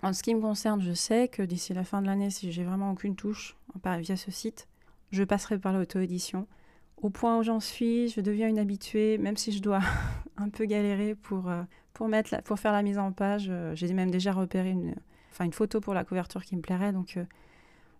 En 0.01 0.11
ce 0.11 0.23
qui 0.23 0.33
me 0.33 0.41
concerne, 0.41 0.81
je 0.81 0.93
sais 0.93 1.27
que 1.27 1.43
d'ici 1.43 1.73
la 1.73 1.83
fin 1.83 2.01
de 2.01 2.07
l'année, 2.07 2.31
si 2.31 2.51
j'ai 2.51 2.63
vraiment 2.63 2.91
aucune 2.91 3.15
touche 3.15 3.55
via 3.83 4.17
ce 4.17 4.31
site, 4.31 4.67
je 5.11 5.23
passerai 5.23 5.57
par 5.57 5.73
l'auto-édition. 5.73 6.47
Au 6.97 7.09
point 7.09 7.37
où 7.37 7.43
j'en 7.43 7.59
suis, 7.59 8.09
je 8.09 8.21
deviens 8.21 8.47
une 8.47 8.59
habituée, 8.59 9.17
même 9.17 9.37
si 9.37 9.51
je 9.51 9.61
dois 9.61 9.81
un 10.37 10.49
peu 10.49 10.65
galérer 10.65 11.15
pour, 11.15 11.49
euh, 11.49 11.63
pour, 11.93 12.07
mettre 12.07 12.41
pour 12.43 12.59
faire 12.59 12.71
la 12.71 12.81
mise 12.81 12.97
en 12.97 13.11
page. 13.11 13.47
Euh, 13.49 13.75
j'ai 13.75 13.91
même 13.93 14.11
déjà 14.11 14.31
repéré 14.31 14.71
une, 14.71 14.95
enfin, 15.31 15.45
une 15.45 15.53
photo 15.53 15.79
pour 15.79 15.93
la 15.93 16.03
couverture 16.03 16.43
qui 16.43 16.55
me 16.55 16.61
plairait, 16.61 16.93
donc 16.93 17.17
euh, 17.17 17.23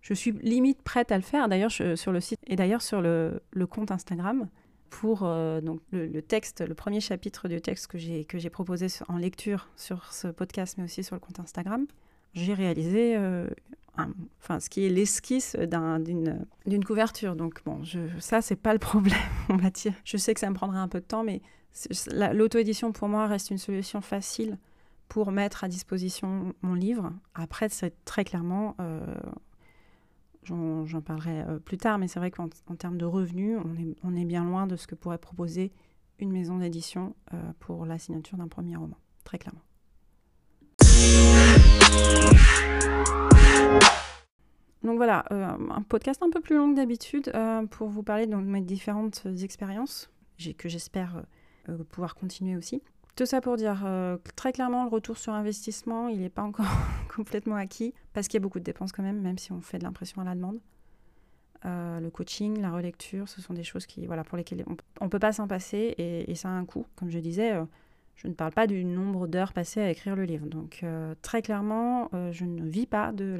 je 0.02 0.14
suis 0.14 0.32
limite 0.42 0.82
prête 0.82 1.12
à 1.12 1.16
le 1.16 1.22
faire. 1.22 1.48
D'ailleurs, 1.48 1.70
sur 1.70 2.12
le 2.12 2.20
site 2.20 2.38
et 2.46 2.56
d'ailleurs 2.56 2.82
sur 2.82 3.00
le, 3.00 3.40
le, 3.52 3.66
compte 3.66 3.90
Instagram, 3.90 4.48
pour 4.90 5.20
donc 5.20 5.80
le, 5.90 6.20
texte, 6.20 6.66
le 6.66 6.74
premier 6.74 7.00
chapitre 7.00 7.46
du 7.48 7.60
texte 7.60 7.88
que 7.88 7.98
j'ai 7.98 8.24
que 8.24 8.38
j'ai 8.38 8.48
proposé 8.48 8.86
en 9.08 9.18
lecture 9.18 9.68
sur 9.76 10.12
ce 10.12 10.28
podcast, 10.28 10.76
mais 10.78 10.84
aussi 10.84 11.02
sur 11.02 11.14
le 11.16 11.20
compte 11.20 11.40
Instagram, 11.40 11.86
j'ai 12.34 12.54
réalisé 12.54 13.16
enfin, 14.40 14.60
ce 14.60 14.70
qui 14.70 14.84
est 14.84 14.88
l'esquisse 14.88 15.56
d'une 15.56 16.84
couverture. 16.84 17.36
Donc 17.36 17.62
bon, 17.64 17.82
je, 17.82 18.00
ça, 18.20 18.40
c'est 18.40 18.56
pas 18.56 18.72
le 18.72 18.78
problème. 18.78 19.18
Je 20.04 20.16
sais 20.16 20.34
que 20.34 20.40
ça 20.40 20.50
me 20.50 20.54
prendra 20.54 20.80
un 20.80 20.88
peu 20.88 21.00
de 21.00 21.04
temps, 21.04 21.24
mais 21.24 21.42
l'auto-édition, 22.32 22.92
pour 22.92 23.08
moi, 23.08 23.26
reste 23.26 23.50
une 23.50 23.58
solution 23.58 24.00
facile 24.00 24.58
pour 25.08 25.32
mettre 25.32 25.64
à 25.64 25.68
disposition 25.68 26.54
mon 26.62 26.74
livre. 26.74 27.12
Après, 27.34 27.68
c'est 27.68 28.04
très 28.04 28.24
clairement, 28.24 28.76
euh, 28.80 29.06
j'en 30.42 31.00
parlerai 31.00 31.42
euh, 31.42 31.58
plus 31.58 31.78
tard, 31.78 31.98
mais 31.98 32.08
c'est 32.08 32.18
vrai 32.18 32.30
qu'en 32.30 32.48
termes 32.78 32.98
de 32.98 33.04
revenus, 33.04 33.58
on 34.02 34.16
est, 34.16 34.24
bien 34.24 34.44
loin 34.44 34.66
de 34.66 34.76
ce 34.76 34.86
que 34.86 34.94
pourrait 34.94 35.18
proposer 35.18 35.72
une 36.18 36.30
maison 36.30 36.58
d'édition 36.58 37.14
euh, 37.32 37.52
pour 37.58 37.86
la 37.86 37.98
signature 37.98 38.36
d'un 38.36 38.48
premier 38.48 38.76
roman, 38.76 38.96
très 39.24 39.38
clairement. 39.38 39.62
Donc 44.88 44.96
voilà, 44.96 45.24
euh, 45.32 45.44
un 45.44 45.82
podcast 45.82 46.22
un 46.22 46.30
peu 46.30 46.40
plus 46.40 46.56
long 46.56 46.70
que 46.70 46.76
d'habitude 46.76 47.30
euh, 47.34 47.66
pour 47.66 47.88
vous 47.88 48.02
parler 48.02 48.26
de 48.26 48.34
mes 48.36 48.62
différentes 48.62 49.26
expériences, 49.42 50.10
que 50.56 50.68
j'espère 50.68 51.24
euh, 51.68 51.76
pouvoir 51.90 52.14
continuer 52.14 52.56
aussi. 52.56 52.82
Tout 53.14 53.26
ça 53.26 53.40
pour 53.40 53.56
dire 53.56 53.84
très 54.36 54.52
clairement, 54.52 54.84
le 54.84 54.90
retour 54.90 55.18
sur 55.18 55.34
investissement, 55.34 56.08
il 56.08 56.20
n'est 56.20 56.30
pas 56.30 56.42
encore 56.42 56.64
complètement 57.14 57.56
acquis, 57.56 57.92
parce 58.14 58.28
qu'il 58.28 58.38
y 58.38 58.40
a 58.40 58.44
beaucoup 58.44 58.60
de 58.60 58.64
dépenses 58.64 58.92
quand 58.92 59.02
même, 59.02 59.20
même 59.20 59.36
si 59.36 59.52
on 59.52 59.60
fait 59.60 59.78
de 59.78 59.84
l'impression 59.84 60.22
à 60.22 60.24
la 60.24 60.34
demande. 60.34 60.60
le 61.64 62.08
coaching, 62.08 62.60
la 62.60 62.70
relecture, 62.70 63.28
ce 63.28 63.42
sont 63.42 63.52
des 63.52 63.64
choses 63.64 63.84
qui, 63.84 64.06
voilà, 64.06 64.24
pour 64.24 64.38
lesquelles 64.38 64.64
on 65.00 65.04
ne 65.04 65.10
peut 65.10 65.18
pas 65.18 65.32
s'en 65.32 65.48
passer 65.48 65.94
et, 65.98 66.30
et, 66.30 66.34
ça 66.34 66.48
a 66.48 66.52
un 66.52 66.64
coût. 66.64 66.86
Comme 66.94 67.10
je 67.10 67.18
disais, 67.18 67.60
je 68.18 68.26
ne 68.26 68.34
parle 68.34 68.52
pas 68.52 68.66
du 68.66 68.84
nombre 68.84 69.28
d'heures 69.28 69.52
passées 69.52 69.80
à 69.80 69.90
écrire 69.90 70.16
le 70.16 70.24
livre. 70.24 70.46
Donc 70.46 70.80
euh, 70.82 71.14
très 71.22 71.40
clairement, 71.40 72.10
euh, 72.14 72.32
je 72.32 72.44
ne 72.44 72.68
vis 72.68 72.86
pas 72.86 73.12
de 73.12 73.38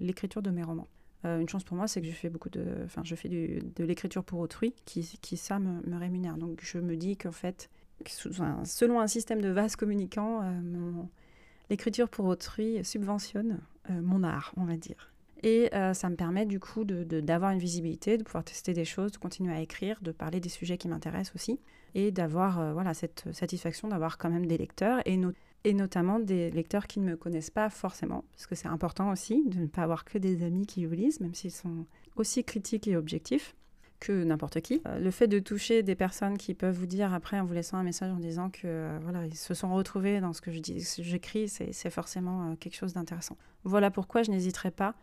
l'écriture 0.00 0.42
de 0.42 0.50
mes 0.50 0.62
romans. 0.62 0.86
Euh, 1.24 1.40
une 1.40 1.48
chance 1.48 1.64
pour 1.64 1.78
moi, 1.78 1.88
c'est 1.88 2.02
que 2.02 2.06
je 2.06 2.12
fais 2.12 2.28
beaucoup 2.28 2.50
de, 2.50 2.62
enfin, 2.84 3.00
je 3.04 3.14
fais 3.14 3.28
de 3.30 3.84
l'écriture 3.84 4.22
pour 4.22 4.40
autrui, 4.40 4.74
qui, 4.84 5.18
qui 5.22 5.38
ça 5.38 5.58
me, 5.58 5.96
rémunère. 5.96 6.36
Donc 6.36 6.60
je 6.62 6.78
me 6.78 6.94
dis 6.96 7.16
qu'en 7.16 7.32
fait, 7.32 7.70
selon 8.06 9.00
un 9.00 9.06
système 9.06 9.40
de 9.40 9.48
vase 9.48 9.76
communicant, 9.76 10.42
l'écriture 11.70 12.10
pour 12.10 12.26
autrui 12.26 12.84
subventionne 12.84 13.60
mon 13.88 14.24
art, 14.24 14.52
on 14.58 14.64
va 14.64 14.76
dire. 14.76 15.11
Et 15.42 15.70
ça 15.94 16.08
me 16.08 16.14
permet 16.14 16.46
du 16.46 16.60
coup 16.60 16.84
d'avoir 16.84 17.50
une 17.50 17.58
visibilité, 17.58 18.16
de 18.16 18.22
pouvoir 18.22 18.44
tester 18.44 18.72
des 18.74 18.84
choses, 18.84 19.12
de 19.12 19.16
continuer 19.18 19.52
à 19.52 19.60
écrire, 19.60 19.98
de 20.00 20.12
parler 20.12 20.38
des 20.38 20.48
sujets 20.48 20.78
qui 20.78 20.88
m'intéressent 20.88 21.34
aussi, 21.34 21.58
et 21.94 22.12
d'avoir 22.12 22.72
voilà, 22.72 22.94
cette 22.94 23.24
satisfaction 23.32 23.88
d'avoir 23.88 24.18
quand 24.18 24.30
même 24.30 24.46
des 24.46 24.56
lecteurs, 24.56 25.00
et, 25.04 25.74
notamment 25.74 26.20
des 26.20 26.50
lecteurs 26.52 26.86
qui 26.86 27.00
ne 27.00 27.10
me 27.10 27.16
connaissent 27.16 27.50
pas 27.50 27.70
forcément, 27.70 28.24
parce 28.32 28.46
que 28.46 28.54
c'est 28.54 28.68
important 28.68 29.10
aussi 29.10 29.42
de 29.46 29.58
ne 29.58 29.66
pas 29.66 29.82
avoir 29.82 30.04
que 30.04 30.16
des 30.16 30.44
amis 30.44 30.66
qui 30.66 30.86
vous 30.86 30.94
lisent, 30.94 31.20
même 31.20 31.34
s'ils 31.34 31.50
sont 31.50 31.86
aussi 32.14 32.44
critiques 32.44 32.86
et 32.86 32.96
objectifs 32.96 33.56
que 34.02 34.24
n'importe 34.24 34.60
qui. 34.60 34.82
Euh, 34.88 34.98
le 34.98 35.10
fait 35.12 35.28
de 35.28 35.38
toucher 35.38 35.84
des 35.84 35.94
personnes 35.94 36.36
qui 36.36 36.54
peuvent 36.54 36.74
vous 36.74 36.86
dire 36.86 37.14
après 37.14 37.38
en 37.38 37.44
vous 37.44 37.54
laissant 37.54 37.76
un 37.76 37.84
message 37.84 38.10
en 38.10 38.18
disant 38.18 38.50
que 38.50 38.62
euh, 38.64 38.98
voilà 39.00 39.24
ils 39.26 39.36
se 39.36 39.54
sont 39.54 39.72
retrouvés 39.72 40.20
dans 40.20 40.32
ce 40.32 40.40
que 40.40 40.50
j'écris, 40.50 41.48
c'est 41.48 41.90
forcément 41.90 42.50
euh, 42.50 42.54
quelque 42.56 42.74
chose 42.74 42.94
d'intéressant. 42.94 43.36
Voilà 43.62 43.92
pourquoi 43.92 44.24
je 44.24 44.32
n'hésiterai 44.32 44.72
pas 44.72 44.96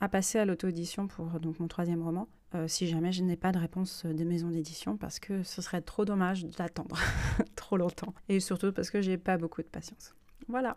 à 0.00 0.08
passer 0.08 0.38
à 0.38 0.44
l'auto-édition 0.44 1.08
pour 1.08 1.40
donc 1.40 1.58
mon 1.60 1.68
troisième 1.68 2.02
roman, 2.02 2.28
si 2.66 2.86
jamais 2.86 3.12
je 3.12 3.22
n'ai 3.22 3.36
pas 3.36 3.52
de 3.52 3.58
réponse 3.58 4.06
des 4.06 4.24
maisons 4.24 4.50
d'édition, 4.50 4.96
parce 4.96 5.18
que 5.18 5.42
ce 5.42 5.60
serait 5.60 5.82
trop 5.82 6.04
dommage 6.04 6.46
d'attendre 6.46 6.96
trop 7.56 7.76
longtemps, 7.76 8.14
et 8.28 8.40
surtout 8.40 8.72
parce 8.72 8.90
que 8.90 9.00
j'ai 9.02 9.18
pas 9.18 9.36
beaucoup 9.36 9.62
de 9.62 9.66
patience. 9.66 10.14
Voilà. 10.48 10.76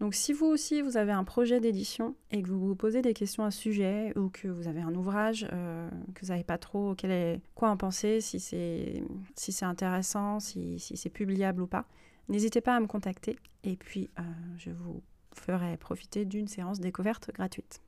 Donc 0.00 0.14
si 0.14 0.32
vous 0.32 0.46
aussi 0.46 0.82
vous 0.82 0.96
avez 0.96 1.12
un 1.12 1.24
projet 1.24 1.60
d'édition 1.60 2.16
et 2.30 2.42
que 2.42 2.48
vous 2.48 2.58
vous 2.58 2.74
posez 2.74 3.00
des 3.00 3.14
questions 3.14 3.44
à 3.44 3.50
ce 3.50 3.60
sujet 3.60 4.12
ou 4.18 4.28
que 4.28 4.48
vous 4.48 4.66
avez 4.66 4.80
un 4.80 4.94
ouvrage 4.94 5.46
euh, 5.52 5.88
que 6.14 6.22
vous 6.22 6.32
n'avez 6.32 6.44
pas 6.44 6.58
trop 6.58 6.94
quel 6.94 7.10
est, 7.10 7.40
quoi 7.54 7.70
en 7.70 7.76
penser, 7.76 8.20
si 8.20 8.40
c'est 8.40 9.02
si 9.36 9.64
intéressant, 9.64 10.40
si, 10.40 10.78
c'est 10.78 11.10
publiable 11.10 11.62
ou 11.62 11.66
pas, 11.66 11.86
n'hésitez 12.28 12.60
pas 12.60 12.76
à 12.76 12.80
me 12.80 12.86
contacter 12.86 13.38
et 13.62 13.76
puis 13.76 14.10
euh, 14.18 14.22
je 14.58 14.70
vous 14.70 15.02
ferai 15.34 15.76
profiter 15.76 16.24
d'une 16.24 16.48
séance 16.48 16.80
découverte 16.80 17.30
gratuite. 17.32 17.80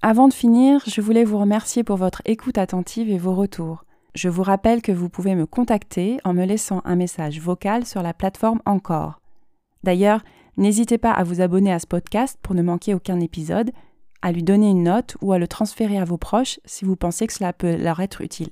Avant 0.00 0.28
de 0.28 0.32
finir, 0.32 0.82
je 0.86 1.00
voulais 1.00 1.24
vous 1.24 1.38
remercier 1.38 1.82
pour 1.82 1.96
votre 1.96 2.22
écoute 2.24 2.58
attentive 2.58 3.10
et 3.10 3.18
vos 3.18 3.34
retours. 3.34 3.84
Je 4.14 4.28
vous 4.28 4.42
rappelle 4.42 4.80
que 4.80 4.92
vous 4.92 5.08
pouvez 5.08 5.34
me 5.34 5.46
contacter 5.46 6.18
en 6.24 6.34
me 6.34 6.44
laissant 6.44 6.82
un 6.84 6.96
message 6.96 7.40
vocal 7.40 7.84
sur 7.84 8.02
la 8.02 8.14
plateforme 8.14 8.60
Encore. 8.64 9.20
D'ailleurs, 9.82 10.22
n'hésitez 10.56 10.98
pas 10.98 11.12
à 11.12 11.24
vous 11.24 11.40
abonner 11.40 11.72
à 11.72 11.78
ce 11.78 11.86
podcast 11.86 12.38
pour 12.42 12.54
ne 12.54 12.62
manquer 12.62 12.94
aucun 12.94 13.20
épisode, 13.20 13.72
à 14.22 14.32
lui 14.32 14.42
donner 14.42 14.70
une 14.70 14.84
note 14.84 15.16
ou 15.20 15.32
à 15.32 15.38
le 15.38 15.46
transférer 15.46 15.98
à 15.98 16.04
vos 16.04 16.16
proches 16.16 16.58
si 16.64 16.84
vous 16.84 16.96
pensez 16.96 17.26
que 17.26 17.32
cela 17.32 17.52
peut 17.52 17.76
leur 17.76 18.00
être 18.00 18.20
utile. 18.20 18.50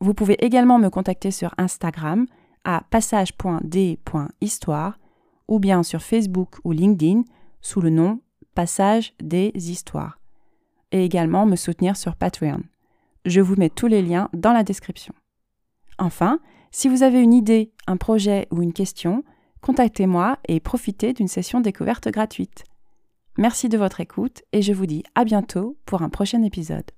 Vous 0.00 0.14
pouvez 0.14 0.42
également 0.44 0.78
me 0.78 0.90
contacter 0.90 1.30
sur 1.30 1.54
Instagram 1.58 2.26
à 2.64 2.82
passage.d.histoire 2.90 4.98
ou 5.48 5.58
bien 5.58 5.82
sur 5.82 6.02
Facebook 6.02 6.56
ou 6.64 6.72
LinkedIn 6.72 7.22
sous 7.60 7.80
le 7.80 7.90
nom 7.90 8.20
Passage 8.54 9.14
des 9.22 9.52
Histoires. 9.54 10.18
Et 10.92 11.04
également 11.04 11.46
me 11.46 11.56
soutenir 11.56 11.96
sur 11.96 12.16
Patreon. 12.16 12.62
Je 13.24 13.40
vous 13.40 13.56
mets 13.56 13.70
tous 13.70 13.86
les 13.86 14.02
liens 14.02 14.30
dans 14.32 14.52
la 14.52 14.62
description. 14.62 15.14
Enfin, 15.98 16.40
si 16.70 16.88
vous 16.88 17.02
avez 17.02 17.20
une 17.20 17.34
idée, 17.34 17.72
un 17.86 17.96
projet 17.96 18.46
ou 18.50 18.62
une 18.62 18.72
question, 18.72 19.24
contactez-moi 19.60 20.38
et 20.48 20.60
profitez 20.60 21.12
d'une 21.12 21.28
session 21.28 21.60
découverte 21.60 22.08
gratuite. 22.08 22.64
Merci 23.38 23.68
de 23.68 23.78
votre 23.78 24.00
écoute 24.00 24.42
et 24.52 24.62
je 24.62 24.72
vous 24.72 24.86
dis 24.86 25.02
à 25.14 25.24
bientôt 25.24 25.76
pour 25.84 26.02
un 26.02 26.08
prochain 26.08 26.42
épisode. 26.42 26.90